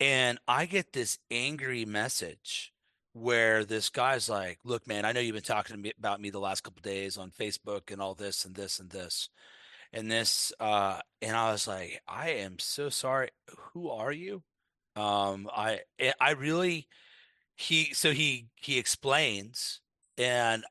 And 0.01 0.39
I 0.47 0.67
get 0.67 0.93
this 0.93 1.19
angry 1.31 1.85
message 1.85 2.73
where 3.13 3.65
this 3.65 3.89
guy's 3.89 4.29
like, 4.29 4.59
"Look, 4.65 4.87
man, 4.87 5.05
I 5.05 5.13
know 5.13 5.21
you've 5.21 5.35
been 5.35 5.43
talking 5.43 5.75
to 5.75 5.83
me 5.83 5.93
about 5.99 6.21
me 6.21 6.31
the 6.31 6.39
last 6.41 6.63
couple 6.63 6.83
days 6.83 7.17
on 7.17 7.31
Facebook 7.31 7.91
and 7.91 8.01
all 8.03 8.15
this 8.15 8.45
and 8.45 8.55
this 8.55 8.79
and 8.79 8.91
this." 8.91 9.31
And 9.93 10.11
this 10.11 10.53
uh 10.61 11.01
and 11.23 11.37
I 11.37 11.53
was 11.53 11.67
like, 11.69 12.03
"I 12.09 12.31
am 12.31 12.59
so 12.59 12.89
sorry. 12.91 13.31
Who 13.73 13.91
are 13.91 14.13
you?" 14.13 14.43
Um 14.97 15.49
I 15.55 15.81
eh, 15.99 16.13
I 16.21 16.33
really 16.33 16.89
he 17.57 17.95
so 17.95 18.13
he 18.13 18.49
he 18.57 18.79
explains 18.79 19.81
and 20.19 20.65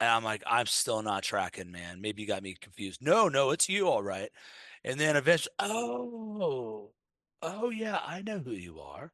and 0.00 0.10
I'm 0.10 0.24
like, 0.24 0.42
I'm 0.46 0.66
still 0.66 1.02
not 1.02 1.22
tracking, 1.24 1.70
man. 1.70 2.00
Maybe 2.00 2.22
you 2.22 2.28
got 2.28 2.42
me 2.42 2.54
confused. 2.54 3.02
No, 3.02 3.28
no, 3.28 3.50
it's 3.50 3.68
you, 3.68 3.88
all 3.88 4.02
right. 4.02 4.30
And 4.84 4.98
then 5.00 5.16
eventually, 5.16 5.54
oh, 5.58 6.92
oh 7.42 7.70
yeah, 7.70 8.00
I 8.04 8.22
know 8.22 8.38
who 8.38 8.52
you 8.52 8.80
are. 8.80 9.12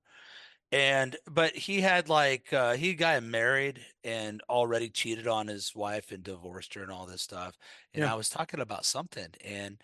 And 0.72 1.16
but 1.30 1.54
he 1.56 1.80
had 1.80 2.08
like 2.08 2.52
uh 2.52 2.74
he 2.74 2.94
got 2.94 3.22
married 3.22 3.86
and 4.04 4.42
already 4.50 4.90
cheated 4.90 5.28
on 5.28 5.46
his 5.46 5.74
wife 5.74 6.10
and 6.12 6.22
divorced 6.24 6.74
her 6.74 6.82
and 6.82 6.90
all 6.92 7.06
this 7.06 7.22
stuff. 7.22 7.56
And 7.94 8.04
Yeah. 8.04 8.12
I 8.12 8.14
was 8.14 8.28
talking 8.28 8.60
about 8.60 8.84
something 8.84 9.28
and 9.44 9.80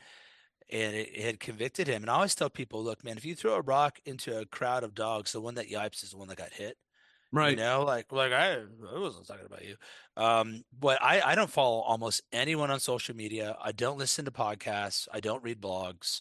and 0.71 0.95
it, 0.97 1.11
it 1.17 1.23
had 1.25 1.41
convicted 1.41 1.89
him. 1.89 2.03
And 2.03 2.11
I 2.11 2.15
always 2.17 2.35
tell 2.35 2.51
people, 2.51 2.83
look, 2.85 3.05
man, 3.05 3.17
if 3.19 3.25
you 3.25 3.35
throw 3.37 3.55
a 3.57 3.63
rock 3.63 4.01
into 4.07 4.39
a 4.39 4.47
crowd 4.47 4.85
of 4.85 4.95
dogs, 4.95 5.33
the 5.33 5.41
one 5.41 5.55
that 5.57 5.69
yipes 5.71 6.03
is 6.05 6.11
the 6.13 6.19
one 6.19 6.29
that 6.29 6.39
got 6.39 6.53
hit. 6.55 6.79
Right. 7.33 7.51
You 7.51 7.57
know, 7.57 7.85
like 7.85 8.12
like 8.12 8.33
I, 8.33 8.55
I 8.62 8.99
wasn't 8.99 9.27
talking 9.27 9.47
about 9.47 9.64
you. 9.64 9.77
Um, 10.16 10.62
but 10.73 11.03
I 11.03 11.21
I 11.23 11.35
don't 11.35 11.51
follow 11.51 11.81
almost 11.81 12.23
anyone 12.33 12.71
on 12.71 12.81
social 12.81 13.16
media. 13.16 13.57
I 13.61 13.73
don't 13.73 13.99
listen 13.99 14.25
to 14.27 14.31
podcasts. 14.31 15.09
I 15.12 15.21
don't 15.21 15.43
read 15.43 15.61
blogs. 15.61 16.21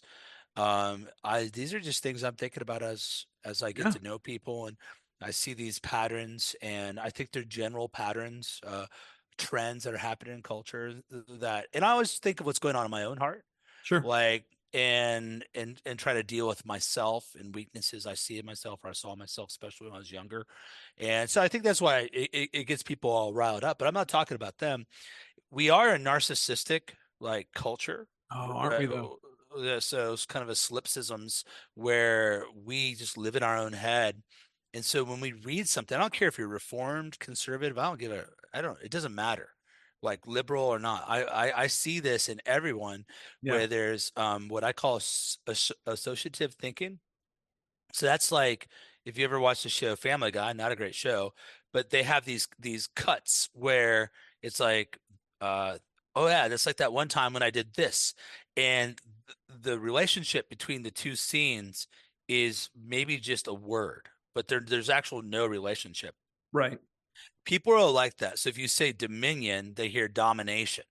Um, 0.56 1.08
I 1.24 1.44
these 1.46 1.74
are 1.74 1.80
just 1.80 2.02
things 2.02 2.24
I'm 2.24 2.36
thinking 2.36 2.62
about 2.62 2.82
as 2.82 3.26
as 3.44 3.62
I 3.62 3.72
get 3.72 3.88
Yeah. 3.88 3.92
to 3.92 4.00
know 4.00 4.18
people 4.18 4.66
and 4.68 4.78
I 5.22 5.32
see 5.32 5.54
these 5.54 5.78
patterns 5.80 6.56
and 6.62 7.00
I 7.00 7.10
think 7.10 7.32
they're 7.32 7.44
general 7.44 7.88
patterns, 7.88 8.60
uh, 8.64 8.86
trends 9.38 9.84
that 9.84 9.94
are 9.94 9.98
happening 9.98 10.34
in 10.34 10.42
culture 10.42 11.02
that 11.10 11.68
and 11.74 11.84
I 11.84 11.90
always 11.92 12.18
think 12.18 12.40
of 12.40 12.46
what's 12.46 12.58
going 12.60 12.76
on 12.76 12.84
in 12.86 12.90
my 12.92 13.04
own 13.04 13.18
heart 13.18 13.44
Sure. 13.82 14.04
like 14.04 14.46
and 14.72 15.44
and 15.54 15.80
and 15.84 15.98
try 15.98 16.14
to 16.14 16.22
deal 16.22 16.46
with 16.46 16.64
myself 16.64 17.26
and 17.38 17.54
weaknesses 17.54 18.06
I 18.06 18.14
see 18.14 18.38
in 18.38 18.46
myself 18.46 18.80
or 18.84 18.90
I 18.90 18.92
saw 18.92 19.16
myself, 19.16 19.50
especially 19.50 19.88
when 19.88 19.96
I 19.96 19.98
was 19.98 20.12
younger. 20.12 20.46
And 20.98 21.28
so 21.28 21.42
I 21.42 21.48
think 21.48 21.64
that's 21.64 21.80
why 21.80 22.08
it, 22.12 22.50
it, 22.52 22.64
gets 22.64 22.82
people 22.82 23.10
all 23.10 23.34
riled 23.34 23.64
up. 23.64 23.78
But 23.78 23.88
I'm 23.88 23.94
not 23.94 24.08
talking 24.08 24.36
about 24.36 24.58
them. 24.58 24.86
We 25.50 25.70
are 25.70 25.94
a 25.94 25.98
narcissistic 25.98 26.90
like 27.20 27.48
culture. 27.54 28.06
Oh, 28.32 28.52
aren't 28.52 28.78
we 28.78 28.86
uh, 28.86 28.90
though? 28.90 29.18
uh, 29.56 29.80
So 29.80 30.12
it's 30.12 30.26
kind 30.26 30.42
of 30.42 30.48
a 30.48 30.52
solipsisms 30.52 31.44
where 31.74 32.44
we 32.64 32.94
just 32.94 33.18
live 33.18 33.34
in 33.34 33.42
our 33.42 33.58
own 33.58 33.72
head. 33.72 34.22
And 34.72 34.84
so 34.84 35.02
when 35.02 35.18
we 35.18 35.32
read 35.32 35.68
something, 35.68 35.96
I 35.96 36.00
don't 36.00 36.12
care 36.12 36.28
if 36.28 36.38
you're 36.38 36.46
reformed, 36.46 37.18
conservative, 37.18 37.76
I 37.76 37.88
don't 37.88 37.98
give 37.98 38.12
a, 38.12 38.24
I 38.54 38.62
don't, 38.62 38.78
it 38.84 38.92
doesn't 38.92 39.14
matter 39.14 39.48
like 40.02 40.26
liberal 40.26 40.64
or 40.64 40.78
not. 40.78 41.04
I, 41.08 41.22
I, 41.24 41.62
I 41.62 41.66
see 41.66 42.00
this 42.00 42.28
in 42.28 42.40
everyone 42.46 43.04
Yeah. 43.42 43.52
where 43.52 43.66
there's 43.66 44.12
um, 44.16 44.48
what 44.48 44.64
I 44.64 44.72
call 44.72 44.96
as- 44.96 45.38
as- 45.46 45.72
associative 45.86 46.54
thinking. 46.54 46.98
So 47.92 48.06
that's 48.06 48.30
like 48.32 48.68
if 49.04 49.18
you 49.18 49.24
ever 49.24 49.40
watch 49.40 49.62
the 49.62 49.68
show 49.68 49.96
Family 49.96 50.30
Guy, 50.30 50.52
not 50.52 50.72
a 50.72 50.76
great 50.76 50.94
show, 50.94 51.32
but 51.72 51.90
they 51.90 52.02
have 52.02 52.24
these 52.24 52.48
these 52.58 52.86
cuts 52.86 53.48
where 53.52 54.10
it's 54.42 54.60
like, 54.60 54.98
uh, 55.40 55.78
oh 56.14 56.28
yeah, 56.28 56.48
that's 56.48 56.66
like 56.66 56.76
that 56.76 56.92
one 56.92 57.08
time 57.08 57.32
when 57.32 57.42
I 57.42 57.50
did 57.50 57.74
this, 57.74 58.14
and 58.56 58.98
th- 59.26 59.36
the 59.62 59.78
relationship 59.78 60.48
between 60.48 60.82
the 60.82 60.90
two 60.90 61.16
scenes 61.16 61.88
is 62.28 62.70
maybe 62.80 63.18
just 63.18 63.48
a 63.48 63.54
word, 63.54 64.08
but 64.34 64.48
there 64.48 64.60
there's 64.60 64.90
actual 64.90 65.22
no 65.22 65.46
relationship 65.46 66.14
Right. 66.52 66.78
People 67.44 67.72
are 67.72 67.90
like 67.90 68.16
that. 68.18 68.38
So 68.38 68.48
if 68.48 68.58
you 68.58 68.68
say 68.68 68.92
dominion, 68.92 69.74
they 69.74 69.88
hear 69.88 70.08
domination. 70.08 70.84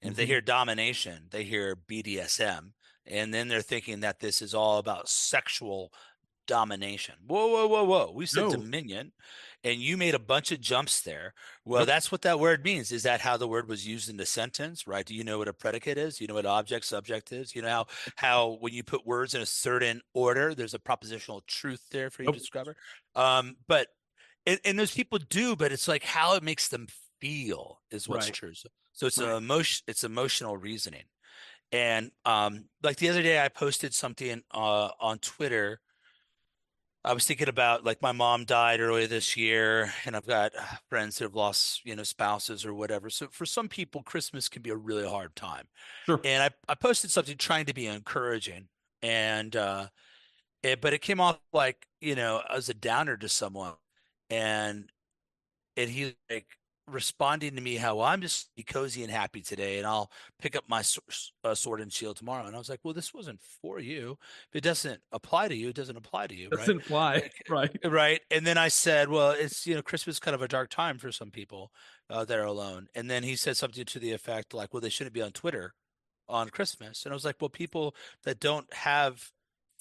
And 0.00 0.10
if 0.12 0.16
they 0.16 0.24
Mhm. 0.24 0.26
hear 0.26 0.40
domination, 0.40 1.28
they 1.30 1.44
hear 1.44 1.76
BDSM. 1.76 2.74
And 3.06 3.32
then 3.32 3.48
they're 3.48 3.62
thinking 3.62 4.00
that 4.00 4.20
this 4.20 4.42
is 4.42 4.54
all 4.54 4.78
about 4.78 5.08
sexual 5.08 5.92
domination. 6.46 7.14
Whoa, 7.26 7.46
whoa, 7.48 7.66
whoa, 7.68 7.84
whoa. 7.84 8.12
We 8.12 8.26
said 8.26 8.42
No. 8.42 8.48
dominion 8.48 9.12
and 9.64 9.80
you 9.80 9.96
made 9.96 10.14
a 10.14 10.18
bunch 10.18 10.50
of 10.50 10.60
jumps 10.60 11.00
there. 11.00 11.34
Well, 11.64 11.86
that's 11.86 12.10
what 12.10 12.22
that 12.22 12.40
word 12.40 12.64
means. 12.64 12.90
Is 12.90 13.04
that 13.04 13.20
how 13.20 13.36
the 13.36 13.46
word 13.48 13.68
was 13.68 13.86
used 13.86 14.10
in 14.10 14.16
the 14.16 14.26
sentence, 14.26 14.86
right? 14.86 15.06
Do 15.06 15.14
you 15.14 15.22
know 15.24 15.38
what 15.38 15.48
a 15.48 15.52
predicate 15.54 15.98
is? 15.98 16.20
You 16.20 16.26
know 16.26 16.34
what 16.34 16.46
object 16.46 16.84
subject 16.84 17.32
is? 17.32 17.54
You 17.54 17.62
know 17.62 17.68
how, 17.68 17.86
how 18.16 18.56
when 18.60 18.72
you 18.74 18.82
put 18.82 19.06
words 19.06 19.34
in 19.34 19.40
a 19.40 19.46
certain 19.46 20.00
order, 20.14 20.54
there's 20.54 20.74
a 20.74 20.80
propositional 20.80 21.46
truth 21.46 21.86
there 21.90 22.10
for 22.10 22.22
you 22.24 22.26
Nope. 22.26 22.34
to 22.34 22.40
discover. 22.40 22.76
Um, 23.14 23.56
but 23.68 23.88
and, 24.46 24.60
and 24.64 24.78
those 24.78 24.94
people 24.94 25.18
do, 25.18 25.56
but 25.56 25.72
it's 25.72 25.88
like 25.88 26.04
how 26.04 26.34
it 26.34 26.42
makes 26.42 26.68
them 26.68 26.88
feel 27.20 27.80
is 27.90 28.08
what's 28.08 28.26
Right. 28.26 28.30
true. 28.30 28.54
So, 28.54 28.68
so 28.92 29.06
it's 29.06 29.20
Right. 29.20 29.36
emotion, 29.36 29.84
it's 29.86 30.04
emotional 30.04 30.56
reasoning. 30.56 31.04
And 31.72 32.12
um, 32.24 32.66
like 32.82 32.98
the 32.98 33.08
other 33.10 33.22
day, 33.22 33.42
I 33.44 33.48
posted 33.48 33.94
something 33.94 34.42
uh, 34.52 34.90
on 35.00 35.18
Twitter. 35.18 35.80
I 37.04 37.14
was 37.14 37.26
thinking 37.26 37.48
about 37.48 37.84
like 37.84 38.00
my 38.00 38.12
mom 38.12 38.44
died 38.44 38.80
earlier 38.80 39.08
this 39.08 39.36
year, 39.36 39.92
and 40.04 40.14
I've 40.14 40.26
got 40.26 40.52
uh, 40.56 40.62
friends 40.88 41.18
who 41.18 41.24
have 41.24 41.34
lost, 41.34 41.84
you 41.84 41.96
know, 41.96 42.04
spouses 42.04 42.64
or 42.64 42.74
whatever. 42.74 43.10
So 43.10 43.26
for 43.32 43.44
some 43.44 43.68
people, 43.68 44.02
Christmas 44.04 44.48
can 44.48 44.62
be 44.62 44.70
a 44.70 44.76
really 44.76 45.08
hard 45.08 45.34
time. 45.34 45.66
Sure. 46.06 46.24
And 46.24 46.42
I, 46.42 46.50
I 46.72 46.74
posted 46.76 47.10
something 47.10 47.38
trying 47.38 47.66
to 47.66 47.74
be 47.74 47.86
encouraging, 47.86 48.68
and 49.02 49.56
uh, 49.56 49.88
it, 50.62 50.80
but 50.80 50.94
it 50.94 51.00
came 51.02 51.20
off 51.20 51.40
like 51.52 51.86
you 52.00 52.14
know 52.16 52.42
as 52.50 52.68
a 52.68 52.74
downer 52.74 53.16
to 53.18 53.28
someone, 53.28 53.74
and 54.32 54.90
and 55.76 55.90
he 55.90 56.14
like 56.30 56.46
responding 56.88 57.54
to 57.54 57.60
me 57.60 57.76
how 57.76 57.96
well, 57.96 58.06
I'm 58.06 58.20
just 58.20 58.50
cozy 58.66 59.02
and 59.02 59.12
happy 59.12 59.40
today, 59.40 59.78
and 59.78 59.86
I'll 59.86 60.10
pick 60.40 60.56
up 60.56 60.64
my 60.68 60.82
uh, 61.44 61.54
sword 61.54 61.80
and 61.80 61.92
shield 61.92 62.16
tomorrow. 62.16 62.46
And 62.46 62.54
I 62.54 62.58
was 62.58 62.68
like, 62.68 62.80
well, 62.82 62.94
this 62.94 63.14
wasn't 63.14 63.40
for 63.60 63.78
you. 63.78 64.18
If 64.50 64.56
it 64.56 64.64
doesn't 64.64 65.00
apply 65.12 65.48
to 65.48 65.54
you, 65.54 65.68
it 65.68 65.76
doesn't 65.76 65.96
apply 65.96 66.28
to 66.28 66.34
you, 66.34 66.48
right? 66.48 66.58
Doesn't 66.58 66.84
fly. 66.84 67.14
Like, 67.14 67.34
Right. 67.48 67.78
Right. 67.84 68.20
And 68.30 68.46
then 68.46 68.58
I 68.58 68.68
said, 68.68 69.08
well, 69.08 69.30
it's, 69.30 69.66
you 69.66 69.74
know, 69.74 69.82
Christmas 69.82 70.16
is 70.16 70.20
kind 70.20 70.34
of 70.34 70.42
a 70.42 70.48
dark 70.48 70.70
time 70.70 70.98
for 70.98 71.12
some 71.12 71.30
people 71.30 71.72
uh, 72.10 72.24
that 72.24 72.38
are 72.38 72.44
alone. 72.44 72.88
And 72.94 73.10
then 73.10 73.22
he 73.22 73.36
said 73.36 73.56
something 73.56 73.84
to 73.84 73.98
the 73.98 74.12
effect 74.12 74.54
like, 74.54 74.72
well, 74.72 74.80
they 74.80 74.88
shouldn't 74.88 75.14
be 75.14 75.22
on 75.22 75.32
Twitter 75.32 75.74
on 76.28 76.48
Christmas. 76.48 77.04
And 77.04 77.12
I 77.12 77.14
was 77.14 77.24
like, 77.24 77.36
well, 77.40 77.50
people 77.50 77.94
that 78.24 78.40
don't 78.40 78.72
have 78.72 79.30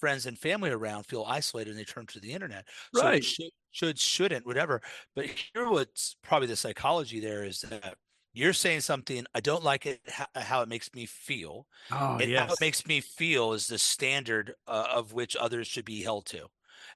friends 0.02 0.26
and 0.26 0.38
family 0.38 0.72
around 0.72 1.06
feel 1.06 1.24
isolated 1.26 1.72
and 1.72 1.80
they 1.80 1.86
turn 1.86 2.08
to 2.08 2.20
the 2.20 2.34
internet. 2.34 2.68
So 2.94 3.06
Right. 3.06 3.24
should, 3.24 3.52
should, 3.72 4.00
shouldn't, 4.00 4.46
whatever. 4.46 4.82
But 5.16 5.28
here, 5.28 5.70
what's 5.70 6.16
probably 6.22 6.48
the 6.48 6.58
psychology 6.58 7.22
there 7.22 7.46
is 7.46 7.62
that 7.62 7.98
you're 8.34 8.54
saying 8.54 8.82
something, 8.82 9.26
I 9.34 9.40
don't 9.42 9.64
like 9.64 9.86
it, 9.86 10.02
how, 10.10 10.26
how 10.36 10.62
it 10.62 10.70
makes 10.70 10.94
me 10.94 11.06
feel. 11.06 11.68
Oh, 11.92 12.18
and 12.20 12.32
how 12.36 12.54
it 12.54 12.60
makes 12.62 12.86
me 12.86 13.02
feel 13.02 13.54
is 13.54 13.68
the 13.68 13.78
standard 13.78 14.56
uh, 14.68 14.88
of 14.92 15.14
which 15.14 15.36
others 15.36 15.68
should 15.68 15.86
be 15.86 16.02
held 16.04 16.26
to, 16.28 16.48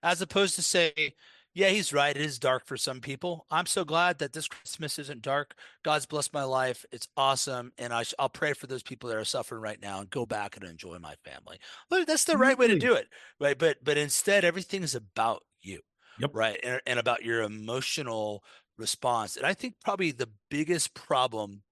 as 0.03 0.21
opposed 0.21 0.55
to 0.55 0.61
say, 0.63 1.15
yeah, 1.55 1.69
he's 1.69 1.93
right. 1.93 2.15
It 2.15 2.21
is 2.21 2.37
dark 2.37 2.65
for 2.67 2.77
some 2.77 3.01
people. 3.01 3.47
I'm 3.49 3.65
so 3.65 3.85
glad 3.85 4.19
that 4.19 4.33
this 4.33 4.47
Christmas 4.47 4.99
isn't 4.99 5.23
dark. 5.23 5.55
God's 5.83 6.05
blessed 6.05 6.33
my 6.33 6.43
life. 6.43 6.85
It's 6.91 7.07
awesome, 7.17 7.71
and 7.77 7.93
I 7.93 8.03
sh- 8.03 8.13
I'll 8.19 8.29
pray 8.29 8.53
for 8.53 8.67
those 8.67 8.83
people 8.83 9.09
that 9.09 9.17
are 9.17 9.25
suffering 9.25 9.61
right 9.61 9.81
now 9.81 10.01
and 10.01 10.09
go 10.09 10.25
back 10.25 10.57
and 10.57 10.65
enjoy 10.65 10.99
my 10.99 11.15
family. 11.25 11.59
Look, 11.89 12.07
that's 12.07 12.25
the 12.25 12.37
right 12.37 12.57
way 12.57 12.67
to 12.67 12.75
do 12.75 12.93
it, 12.95 13.07
right? 13.39 13.57
But 13.57 13.77
but 13.83 13.97
instead, 13.97 14.45
everything 14.45 14.83
is 14.83 14.95
about 14.95 15.43
you, 15.61 15.79
Yep. 16.17 16.31
right, 16.33 16.59
and, 16.63 16.81
and 16.85 16.99
about 16.99 17.23
your 17.23 17.41
emotional 17.43 18.43
response. 18.77 19.37
And 19.37 19.45
I 19.45 19.53
think 19.53 19.75
probably 19.83 20.11
the 20.11 20.29
biggest 20.49 20.93
problem 20.93 21.63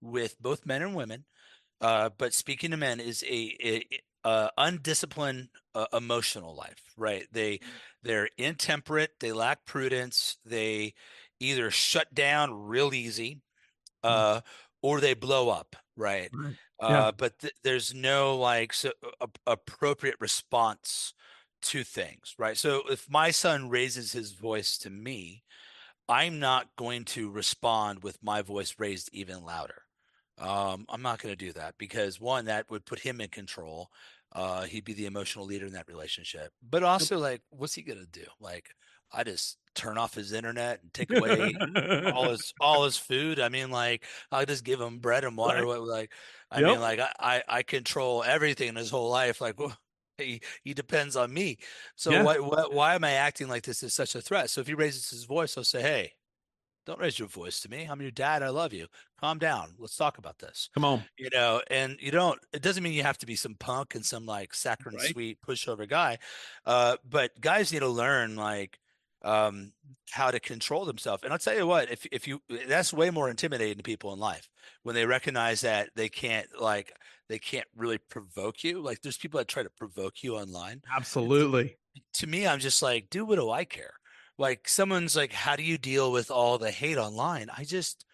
with 0.00 0.38
both 0.40 0.66
men 0.66 0.82
and 0.82 0.94
women, 0.94 1.24
uh, 1.80 2.10
but 2.18 2.34
speaking 2.34 2.70
to 2.72 2.76
men, 2.76 3.00
is 3.00 3.22
a, 3.24 3.56
a, 3.64 4.28
a 4.28 4.50
undisciplined 4.58 5.48
uh, 5.78 5.86
emotional 5.96 6.54
life. 6.54 6.82
Right? 6.96 7.26
They 7.32 7.58
Mm. 7.58 7.64
they're 8.02 8.30
intemperate. 8.38 9.18
They 9.20 9.32
lack 9.32 9.64
prudence. 9.64 10.38
They 10.44 10.94
either 11.40 11.70
shut 11.70 12.14
down 12.14 12.52
real 12.52 12.92
easy, 12.94 13.42
Mm. 14.04 14.10
uh, 14.10 14.40
or 14.82 15.00
they 15.00 15.14
blow 15.14 15.48
up. 15.50 15.76
Right? 15.96 16.30
Right. 16.32 16.56
Uh, 16.80 16.88
Yeah. 16.90 17.10
but 17.10 17.38
th- 17.40 17.54
there's 17.64 17.92
no 17.94 18.36
like 18.36 18.72
so, 18.72 18.92
a- 19.20 19.28
appropriate 19.46 20.16
response 20.20 21.12
to 21.60 21.82
things, 21.84 22.34
right? 22.38 22.56
So 22.56 22.88
if 22.88 23.10
my 23.10 23.32
son 23.32 23.68
raises 23.68 24.12
his 24.12 24.32
voice 24.32 24.78
to 24.78 24.90
me, 24.90 25.42
I'm 26.08 26.38
not 26.38 26.68
going 26.76 27.04
to 27.06 27.30
respond 27.30 28.02
with 28.04 28.22
my 28.22 28.42
voice 28.42 28.76
raised 28.78 29.10
even 29.12 29.44
louder. 29.44 29.82
Um, 30.38 30.86
I'm 30.88 31.02
not 31.02 31.18
going 31.20 31.32
to 31.36 31.44
do 31.46 31.52
that 31.54 31.76
because 31.78 32.20
one, 32.20 32.44
that 32.44 32.70
would 32.70 32.86
put 32.86 33.00
him 33.00 33.20
in 33.20 33.28
control. 33.28 33.90
Uh, 34.32 34.64
he'd 34.64 34.84
be 34.84 34.92
the 34.94 35.06
emotional 35.06 35.44
leader 35.46 35.66
in 35.66 35.72
that 35.72 35.88
relationship. 35.88 36.52
But 36.62 36.82
also, 36.82 37.18
like, 37.18 37.42
what's 37.50 37.74
he 37.74 37.82
going 37.82 37.98
to 38.00 38.06
do? 38.06 38.26
Like, 38.40 38.70
I 39.12 39.24
just 39.24 39.58
turn 39.74 39.98
off 39.98 40.14
his 40.14 40.32
internet 40.32 40.82
and 40.82 40.92
take 40.94 41.12
away 41.12 41.60
all 42.10 42.30
his 42.30 42.52
all 42.60 42.84
his 42.84 42.96
food. 42.96 43.40
I 43.40 43.48
mean, 43.48 43.70
like, 43.70 44.04
I'll 44.30 44.46
just 44.46 44.64
give 44.64 44.80
him 44.80 44.98
bread 45.00 45.24
and 45.24 45.36
water. 45.36 45.64
Right. 45.64 45.66
What 45.66 45.82
like, 45.82 46.12
I 46.50 46.60
Yep. 46.60 46.62
mean, 46.62 46.80
like, 46.80 46.98
I, 47.00 47.12
I 47.20 47.42
I 47.48 47.62
control 47.62 48.22
everything 48.24 48.68
in 48.68 48.76
his 48.76 48.90
whole 48.90 49.10
life. 49.10 49.40
Like, 49.40 49.56
he 50.18 50.40
he 50.64 50.74
depends 50.74 51.16
on 51.16 51.32
me. 51.32 51.58
So 51.96 52.16
Yeah. 52.16 52.22
why, 52.22 52.38
why 52.38 52.64
why 52.70 52.94
am 52.94 53.04
I 53.04 53.12
acting 53.12 53.48
like 53.48 53.62
this 53.64 53.82
is 53.82 53.94
such 53.94 54.14
a 54.14 54.20
threat? 54.22 54.50
So 54.50 54.60
if 54.60 54.66
he 54.66 54.74
raises 54.74 55.10
his 55.10 55.24
voice, 55.24 55.56
I'll 55.56 55.64
say, 55.64 55.82
hey, 55.82 56.12
don't 56.88 56.98
raise 56.98 57.18
your 57.18 57.28
voice 57.28 57.60
to 57.60 57.68
me. 57.70 57.84
I'm 57.88 58.00
your 58.00 58.10
dad. 58.10 58.42
I 58.42 58.48
love 58.48 58.72
you. 58.72 58.86
Calm 59.20 59.38
down. 59.38 59.74
Let's 59.78 59.96
talk 59.96 60.16
about 60.18 60.38
this. 60.38 60.70
Come 60.74 60.84
on. 60.86 61.04
You 61.18 61.28
know, 61.32 61.60
and 61.70 61.98
you 62.00 62.10
don't. 62.10 62.40
It 62.52 62.62
doesn't 62.62 62.82
mean 62.82 62.94
you 62.94 63.02
have 63.02 63.18
to 63.18 63.26
be 63.26 63.36
some 63.36 63.54
punk 63.54 63.94
and 63.94 64.04
some 64.04 64.24
like 64.24 64.54
saccharine 64.54 64.96
Right. 64.96 65.10
sweet 65.10 65.38
pushover 65.46 65.86
guy. 65.88 66.18
Uh, 66.64 66.96
but 67.08 67.38
guys 67.40 67.72
need 67.72 67.80
to 67.80 67.88
learn 67.88 68.34
like 68.36 68.78
um 69.22 69.72
how 70.10 70.30
to 70.30 70.40
control 70.40 70.84
themselves. 70.86 71.24
And 71.24 71.32
I'll 71.32 71.38
tell 71.38 71.56
you 71.56 71.66
what, 71.66 71.90
if 71.90 72.06
if 72.10 72.26
you 72.26 72.40
that's 72.66 72.92
way 72.92 73.10
more 73.10 73.28
intimidating 73.28 73.76
to 73.76 73.82
people 73.82 74.12
in 74.14 74.18
life 74.18 74.48
when 74.82 74.94
they 74.94 75.04
recognize 75.04 75.60
that 75.60 75.90
they 75.94 76.08
can't 76.08 76.48
like 76.58 76.96
they 77.28 77.38
can't 77.38 77.66
really 77.76 77.98
provoke 77.98 78.64
you. 78.64 78.80
Like 78.80 79.02
there's 79.02 79.18
people 79.18 79.36
that 79.38 79.48
try 79.48 79.62
to 79.62 79.70
provoke 79.70 80.22
you 80.22 80.36
online. 80.36 80.80
Absolutely. 80.96 81.76
To 82.14 82.26
me, 82.26 82.46
I'm 82.46 82.60
just 82.60 82.80
like, 82.80 83.10
dude, 83.10 83.28
what 83.28 83.36
do 83.36 83.50
I 83.50 83.64
care? 83.64 83.94
Like 84.38 84.68
someone's 84.68 85.16
like, 85.16 85.32
how 85.32 85.56
do 85.56 85.62
you 85.62 85.78
deal 85.78 86.12
with 86.12 86.30
all 86.30 86.58
the 86.58 86.70
hate 86.70 86.96
online? 86.98 87.50
I 87.56 87.64
just 87.64 88.04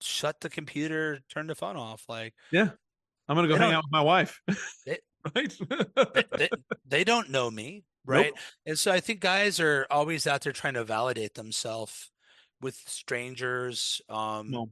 shut 0.00 0.40
the 0.40 0.48
computer, 0.50 1.20
turn 1.28 1.46
the 1.48 1.54
phone 1.54 1.76
off. 1.76 2.04
Like 2.08 2.34
yeah, 2.50 2.70
I'm 3.28 3.36
gonna 3.36 3.48
go 3.48 3.56
hang 3.56 3.72
out 3.72 3.84
with 3.84 3.92
my 3.92 4.02
wife. 4.02 4.40
They- 4.86 4.98
right. 5.36 5.54
they, 6.14 6.24
they, 6.36 6.48
they 6.84 7.04
don't 7.04 7.30
know 7.30 7.48
me, 7.48 7.84
right? 8.06 8.32
And 8.66 8.76
so 8.76 8.90
I 8.90 8.98
think 8.98 9.20
guys 9.20 9.60
are 9.60 9.86
always 9.88 10.26
out 10.26 10.40
there 10.42 10.52
trying 10.52 10.74
to 10.74 10.82
validate 10.84 11.34
themselves 11.34 12.10
with 12.60 12.74
strangers. 12.86 14.00
Um, 14.08 14.50
No. 14.50 14.70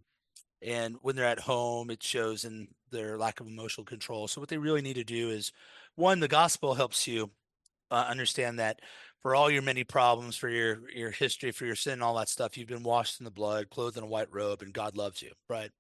and 0.60 0.96
when 1.02 1.14
they're 1.14 1.24
at 1.24 1.38
home, 1.38 1.88
it 1.90 2.02
shows 2.02 2.44
in 2.44 2.66
their 2.90 3.16
lack 3.16 3.38
of 3.38 3.46
emotional 3.46 3.84
control. 3.84 4.26
So 4.26 4.40
what 4.40 4.48
they 4.48 4.58
really 4.58 4.82
need 4.82 4.94
to 4.96 5.04
do 5.04 5.30
is, 5.30 5.52
one, 5.94 6.18
the 6.18 6.26
gospel 6.26 6.74
helps 6.74 7.06
you 7.06 7.30
uh, 7.92 8.06
understand 8.08 8.58
that 8.58 8.80
for 9.22 9.34
all 9.34 9.50
your 9.50 9.62
many 9.62 9.84
problems, 9.84 10.36
for 10.36 10.48
your 10.48 10.88
your 10.90 11.10
history, 11.10 11.52
for 11.52 11.66
your 11.66 11.76
sin, 11.76 12.02
all 12.02 12.14
that 12.16 12.28
stuff, 12.28 12.56
you've 12.56 12.68
been 12.68 12.82
washed 12.82 13.20
in 13.20 13.24
the 13.24 13.30
blood, 13.30 13.70
clothed 13.70 13.96
in 13.96 14.02
a 14.02 14.06
white 14.06 14.32
robe, 14.32 14.62
and 14.62 14.72
God 14.72 14.96
loves 14.96 15.20
you, 15.22 15.32
right? 15.48 15.70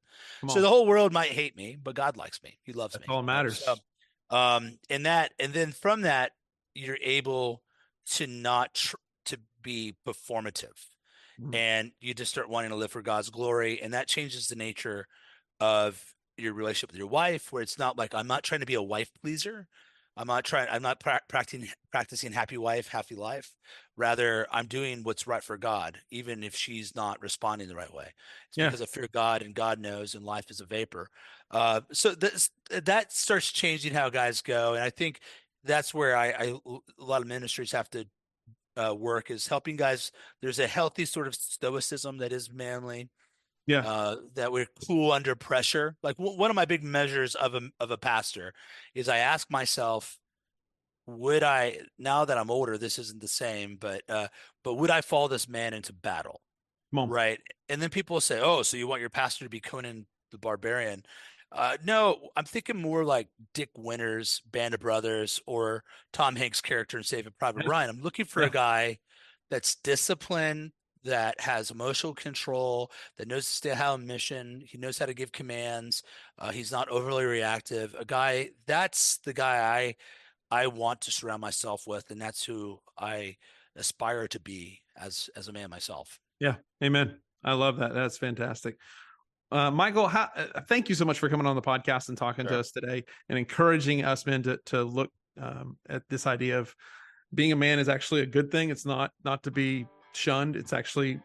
So 0.48 0.60
the 0.60 0.68
whole 0.68 0.86
world 0.86 1.12
might 1.12 1.30
hate 1.32 1.56
me, 1.56 1.76
but 1.76 1.94
God 1.94 2.16
likes 2.16 2.42
me. 2.42 2.58
He 2.62 2.72
loves 2.72 2.94
That's 2.94 3.02
me. 3.02 3.08
all 3.08 3.22
matters. 3.22 3.58
So, 3.60 3.76
um, 4.30 4.78
and 4.88 5.06
that, 5.06 5.32
and 5.38 5.52
then 5.52 5.72
from 5.72 6.02
that, 6.02 6.32
you're 6.74 6.98
able 7.02 7.62
to 8.06 8.26
not 8.26 8.74
tr- 8.74 8.96
to 9.26 9.38
be 9.62 9.96
performative, 10.06 10.76
Mhm. 11.38 11.52
and 11.52 11.92
you 12.00 12.14
just 12.14 12.30
start 12.32 12.48
wanting 12.48 12.70
to 12.70 12.76
live 12.76 12.90
for 12.92 13.02
God's 13.02 13.30
glory, 13.30 13.80
and 13.80 13.92
that 13.94 14.08
changes 14.08 14.48
the 14.48 14.56
nature 14.56 15.06
of 15.60 16.14
your 16.36 16.54
relationship 16.54 16.90
with 16.92 16.98
your 16.98 17.08
wife, 17.08 17.52
where 17.52 17.62
it's 17.62 17.78
not 17.78 17.98
like 17.98 18.14
I'm 18.14 18.26
not 18.26 18.44
trying 18.44 18.60
to 18.60 18.66
be 18.66 18.74
a 18.74 18.82
wife 18.82 19.10
pleaser. 19.14 19.68
I'm 20.16 20.26
not 20.26 20.44
trying. 20.44 20.68
I'm 20.70 20.82
not 20.82 21.00
pra- 21.00 21.20
practicing 21.28 21.68
practicing 21.90 22.32
happy 22.32 22.58
wife, 22.58 22.88
happy 22.88 23.14
life. 23.14 23.54
Rather, 23.96 24.46
I'm 24.50 24.66
doing 24.66 25.02
what's 25.02 25.26
right 25.26 25.42
for 25.42 25.56
God, 25.56 25.98
even 26.10 26.42
if 26.42 26.54
she's 26.54 26.94
not 26.94 27.22
responding 27.22 27.68
the 27.68 27.76
right 27.76 27.92
way. 27.92 28.12
It's 28.48 28.58
Yeah. 28.58 28.66
because 28.66 28.82
I 28.82 28.86
fear 28.86 29.08
God, 29.12 29.42
and 29.42 29.54
God 29.54 29.78
knows, 29.78 30.14
and 30.14 30.24
life 30.24 30.50
is 30.50 30.60
a 30.60 30.66
vapor. 30.66 31.08
Uh, 31.50 31.80
so 31.92 32.14
this, 32.14 32.50
that 32.70 33.12
starts 33.12 33.50
changing 33.52 33.92
how 33.94 34.10
guys 34.10 34.42
go, 34.42 34.74
and 34.74 34.82
I 34.82 34.90
think 34.90 35.20
that's 35.64 35.92
where 35.94 36.16
I, 36.16 36.28
I 36.30 36.44
a 36.66 37.04
lot 37.04 37.22
of 37.22 37.28
ministries 37.28 37.72
have 37.72 37.90
to 37.90 38.06
uh, 38.76 38.94
work 38.94 39.30
is 39.30 39.46
helping 39.46 39.76
guys. 39.76 40.12
There's 40.40 40.58
a 40.58 40.66
healthy 40.66 41.04
sort 41.04 41.26
of 41.26 41.34
stoicism 41.34 42.18
that 42.18 42.32
is 42.32 42.52
manly. 42.52 43.10
Yeah. 43.66 43.80
Uh, 43.86 44.16
that 44.34 44.50
we're 44.52 44.66
cool 44.86 45.12
under 45.12 45.34
pressure. 45.36 45.96
Like 46.02 46.16
w- 46.16 46.36
one 46.38 46.50
of 46.50 46.56
my 46.56 46.64
big 46.64 46.82
measures 46.82 47.34
of 47.34 47.54
a 47.54 47.62
of 47.78 47.90
a 47.90 47.98
pastor 47.98 48.52
is 48.94 49.08
I 49.08 49.18
ask 49.18 49.50
myself, 49.50 50.18
would 51.06 51.42
I 51.42 51.78
now 51.98 52.24
that 52.24 52.38
I'm 52.38 52.50
older, 52.50 52.78
this 52.78 52.98
isn't 52.98 53.20
the 53.20 53.28
same, 53.28 53.76
but 53.80 54.02
uh, 54.08 54.28
but 54.64 54.74
would 54.74 54.90
I 54.90 55.00
follow 55.02 55.28
this 55.28 55.48
man 55.48 55.74
into 55.74 55.92
battle? 55.92 56.40
On. 56.96 57.08
Right. 57.08 57.38
And 57.68 57.80
then 57.80 57.90
people 57.90 58.20
say, 58.20 58.40
Oh, 58.42 58.62
so 58.62 58.76
you 58.76 58.88
want 58.88 59.00
your 59.00 59.10
pastor 59.10 59.44
to 59.44 59.50
be 59.50 59.60
Conan 59.60 60.06
the 60.32 60.38
Barbarian? 60.38 61.04
Uh, 61.52 61.76
no, 61.84 62.28
I'm 62.36 62.44
thinking 62.44 62.76
more 62.80 63.04
like 63.04 63.28
Dick 63.54 63.70
Winters, 63.76 64.40
Band 64.50 64.74
of 64.74 64.80
Brothers, 64.80 65.40
or 65.46 65.82
Tom 66.12 66.36
Hanks' 66.36 66.60
character 66.60 66.96
in 66.96 67.02
Saving 67.04 67.32
Private 67.40 67.66
Ryan. 67.66 67.90
I'm 67.90 68.02
looking 68.02 68.24
for 68.24 68.40
Yeah. 68.42 68.46
a 68.48 68.50
guy 68.50 68.98
that's 69.50 69.74
disciplined, 69.76 70.70
that 71.04 71.40
has 71.40 71.70
emotional 71.70 72.14
control, 72.14 72.90
that 73.16 73.28
knows 73.28 73.60
to 73.60 73.74
high 73.74 73.86
on 73.86 74.06
mission. 74.06 74.62
He 74.66 74.78
knows 74.78 74.98
how 74.98 75.06
to 75.06 75.14
give 75.14 75.32
commands. 75.32 76.02
Uh, 76.38 76.50
he's 76.50 76.72
not 76.72 76.88
overly 76.88 77.24
reactive. 77.24 77.94
A 77.98 78.04
guy 78.04 78.50
that's 78.66 79.18
the 79.18 79.32
guy 79.32 79.96
I 80.50 80.62
I 80.62 80.66
want 80.66 81.02
to 81.02 81.10
surround 81.10 81.40
myself 81.40 81.84
with, 81.86 82.10
and 82.10 82.20
that's 82.20 82.44
who 82.44 82.80
I 82.98 83.36
aspire 83.76 84.28
to 84.28 84.40
be 84.40 84.80
as 84.96 85.30
as 85.36 85.48
a 85.48 85.52
man 85.52 85.70
myself. 85.70 86.18
Yeah. 86.38 86.56
Amen. 86.82 87.18
I 87.44 87.52
love 87.54 87.78
that. 87.78 87.94
That's 87.94 88.18
fantastic. 88.18 88.76
Uh, 89.52 89.70
Michael, 89.70 90.06
how, 90.06 90.28
uh, 90.36 90.60
thank 90.68 90.88
you 90.88 90.94
so 90.94 91.04
much 91.04 91.18
for 91.18 91.28
coming 91.28 91.46
on 91.46 91.56
the 91.56 91.62
podcast 91.62 92.08
and 92.08 92.16
talking 92.16 92.46
to 92.46 92.58
us 92.58 92.70
today 92.70 93.04
and 93.28 93.38
encouraging 93.38 94.04
us 94.04 94.24
men 94.24 94.42
to 94.44 94.58
to 94.66 94.84
look 94.84 95.10
um, 95.40 95.76
at 95.88 96.02
this 96.08 96.26
idea 96.26 96.58
of 96.58 96.74
being 97.34 97.52
a 97.52 97.56
man 97.56 97.78
is 97.78 97.88
actually 97.88 98.20
a 98.20 98.26
good 98.26 98.50
thing. 98.50 98.70
It's 98.70 98.86
not 98.86 99.10
not 99.24 99.42
to 99.44 99.50
be 99.50 99.86
shunned. 100.12 100.56
It's 100.56 100.72
actually 100.72 101.20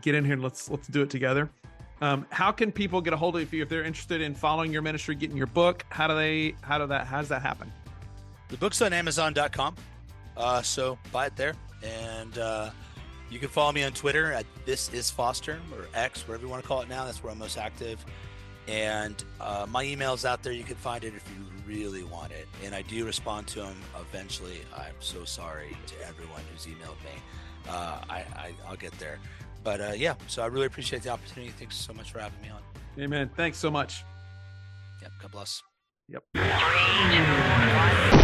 get 0.00 0.14
in 0.14 0.24
here 0.24 0.34
and 0.34 0.42
let's 0.42 0.70
let's 0.70 0.88
do 0.88 1.02
it 1.02 1.10
together. 1.10 1.50
Um, 2.00 2.26
how 2.30 2.50
can 2.50 2.72
people 2.72 3.00
get 3.00 3.12
a 3.12 3.16
hold 3.16 3.36
of 3.36 3.54
you 3.54 3.62
if 3.62 3.68
they're 3.68 3.84
interested 3.84 4.20
in 4.20 4.34
following 4.34 4.72
your 4.72 4.82
ministry, 4.82 5.14
getting 5.14 5.36
your 5.36 5.46
book? 5.46 5.84
How 5.90 6.08
do 6.08 6.16
they? 6.16 6.56
How 6.62 6.78
do 6.78 6.86
that? 6.88 7.06
How 7.06 7.20
does 7.20 7.28
that 7.28 7.42
happen? 7.42 7.72
The 8.48 8.56
book's 8.56 8.82
on 8.82 8.92
Amazon.com, 8.92 9.76
uh, 10.36 10.62
so 10.62 10.98
buy 11.12 11.26
it 11.26 11.36
there, 11.36 11.54
and 11.82 12.36
uh, 12.38 12.70
you 13.30 13.38
can 13.38 13.48
follow 13.48 13.72
me 13.72 13.84
on 13.84 13.92
Twitter 13.92 14.32
at 14.32 14.44
this 14.66 14.92
is 14.92 15.10
Foster 15.10 15.60
or 15.72 15.86
X, 15.94 16.26
whatever 16.26 16.44
you 16.44 16.50
want 16.50 16.60
to 16.62 16.68
call 16.68 16.82
it 16.82 16.88
now. 16.88 17.04
That's 17.04 17.22
where 17.22 17.32
I'm 17.32 17.38
most 17.38 17.56
active, 17.56 18.04
and 18.66 19.22
uh, 19.40 19.66
my 19.68 19.84
email's 19.84 20.24
out 20.24 20.42
there. 20.42 20.52
You 20.52 20.64
can 20.64 20.76
find 20.76 21.04
it 21.04 21.14
if 21.14 21.24
you 21.30 21.46
really 21.66 22.02
want 22.02 22.32
it, 22.32 22.48
and 22.64 22.74
I 22.74 22.82
do 22.82 23.06
respond 23.06 23.46
to 23.48 23.60
them 23.60 23.76
eventually. 24.00 24.60
I'm 24.76 24.96
so 24.98 25.24
sorry 25.24 25.76
to 25.86 26.08
everyone 26.08 26.42
who's 26.52 26.66
emailed 26.66 27.02
me. 27.04 27.22
Uh, 27.68 27.98
I, 28.08 28.24
I 28.36 28.52
I'll 28.68 28.76
get 28.76 28.92
there, 28.98 29.18
but 29.64 29.80
uh, 29.80 29.92
yeah. 29.96 30.14
So 30.26 30.42
I 30.42 30.46
really 30.46 30.66
appreciate 30.66 31.02
the 31.02 31.10
opportunity. 31.10 31.52
Thanks 31.58 31.76
so 31.76 31.92
much 31.92 32.12
for 32.12 32.18
having 32.18 32.40
me 32.42 32.50
on. 32.50 32.60
Amen. 33.02 33.30
Thanks 33.36 33.58
so 33.58 33.70
much. 33.70 34.04
Yep. 35.00 35.12
God 35.20 35.32
bless. 35.32 35.62
Yep. 36.08 36.24
Three, 36.34 36.42
two, 36.42 36.48
one. 38.12 38.21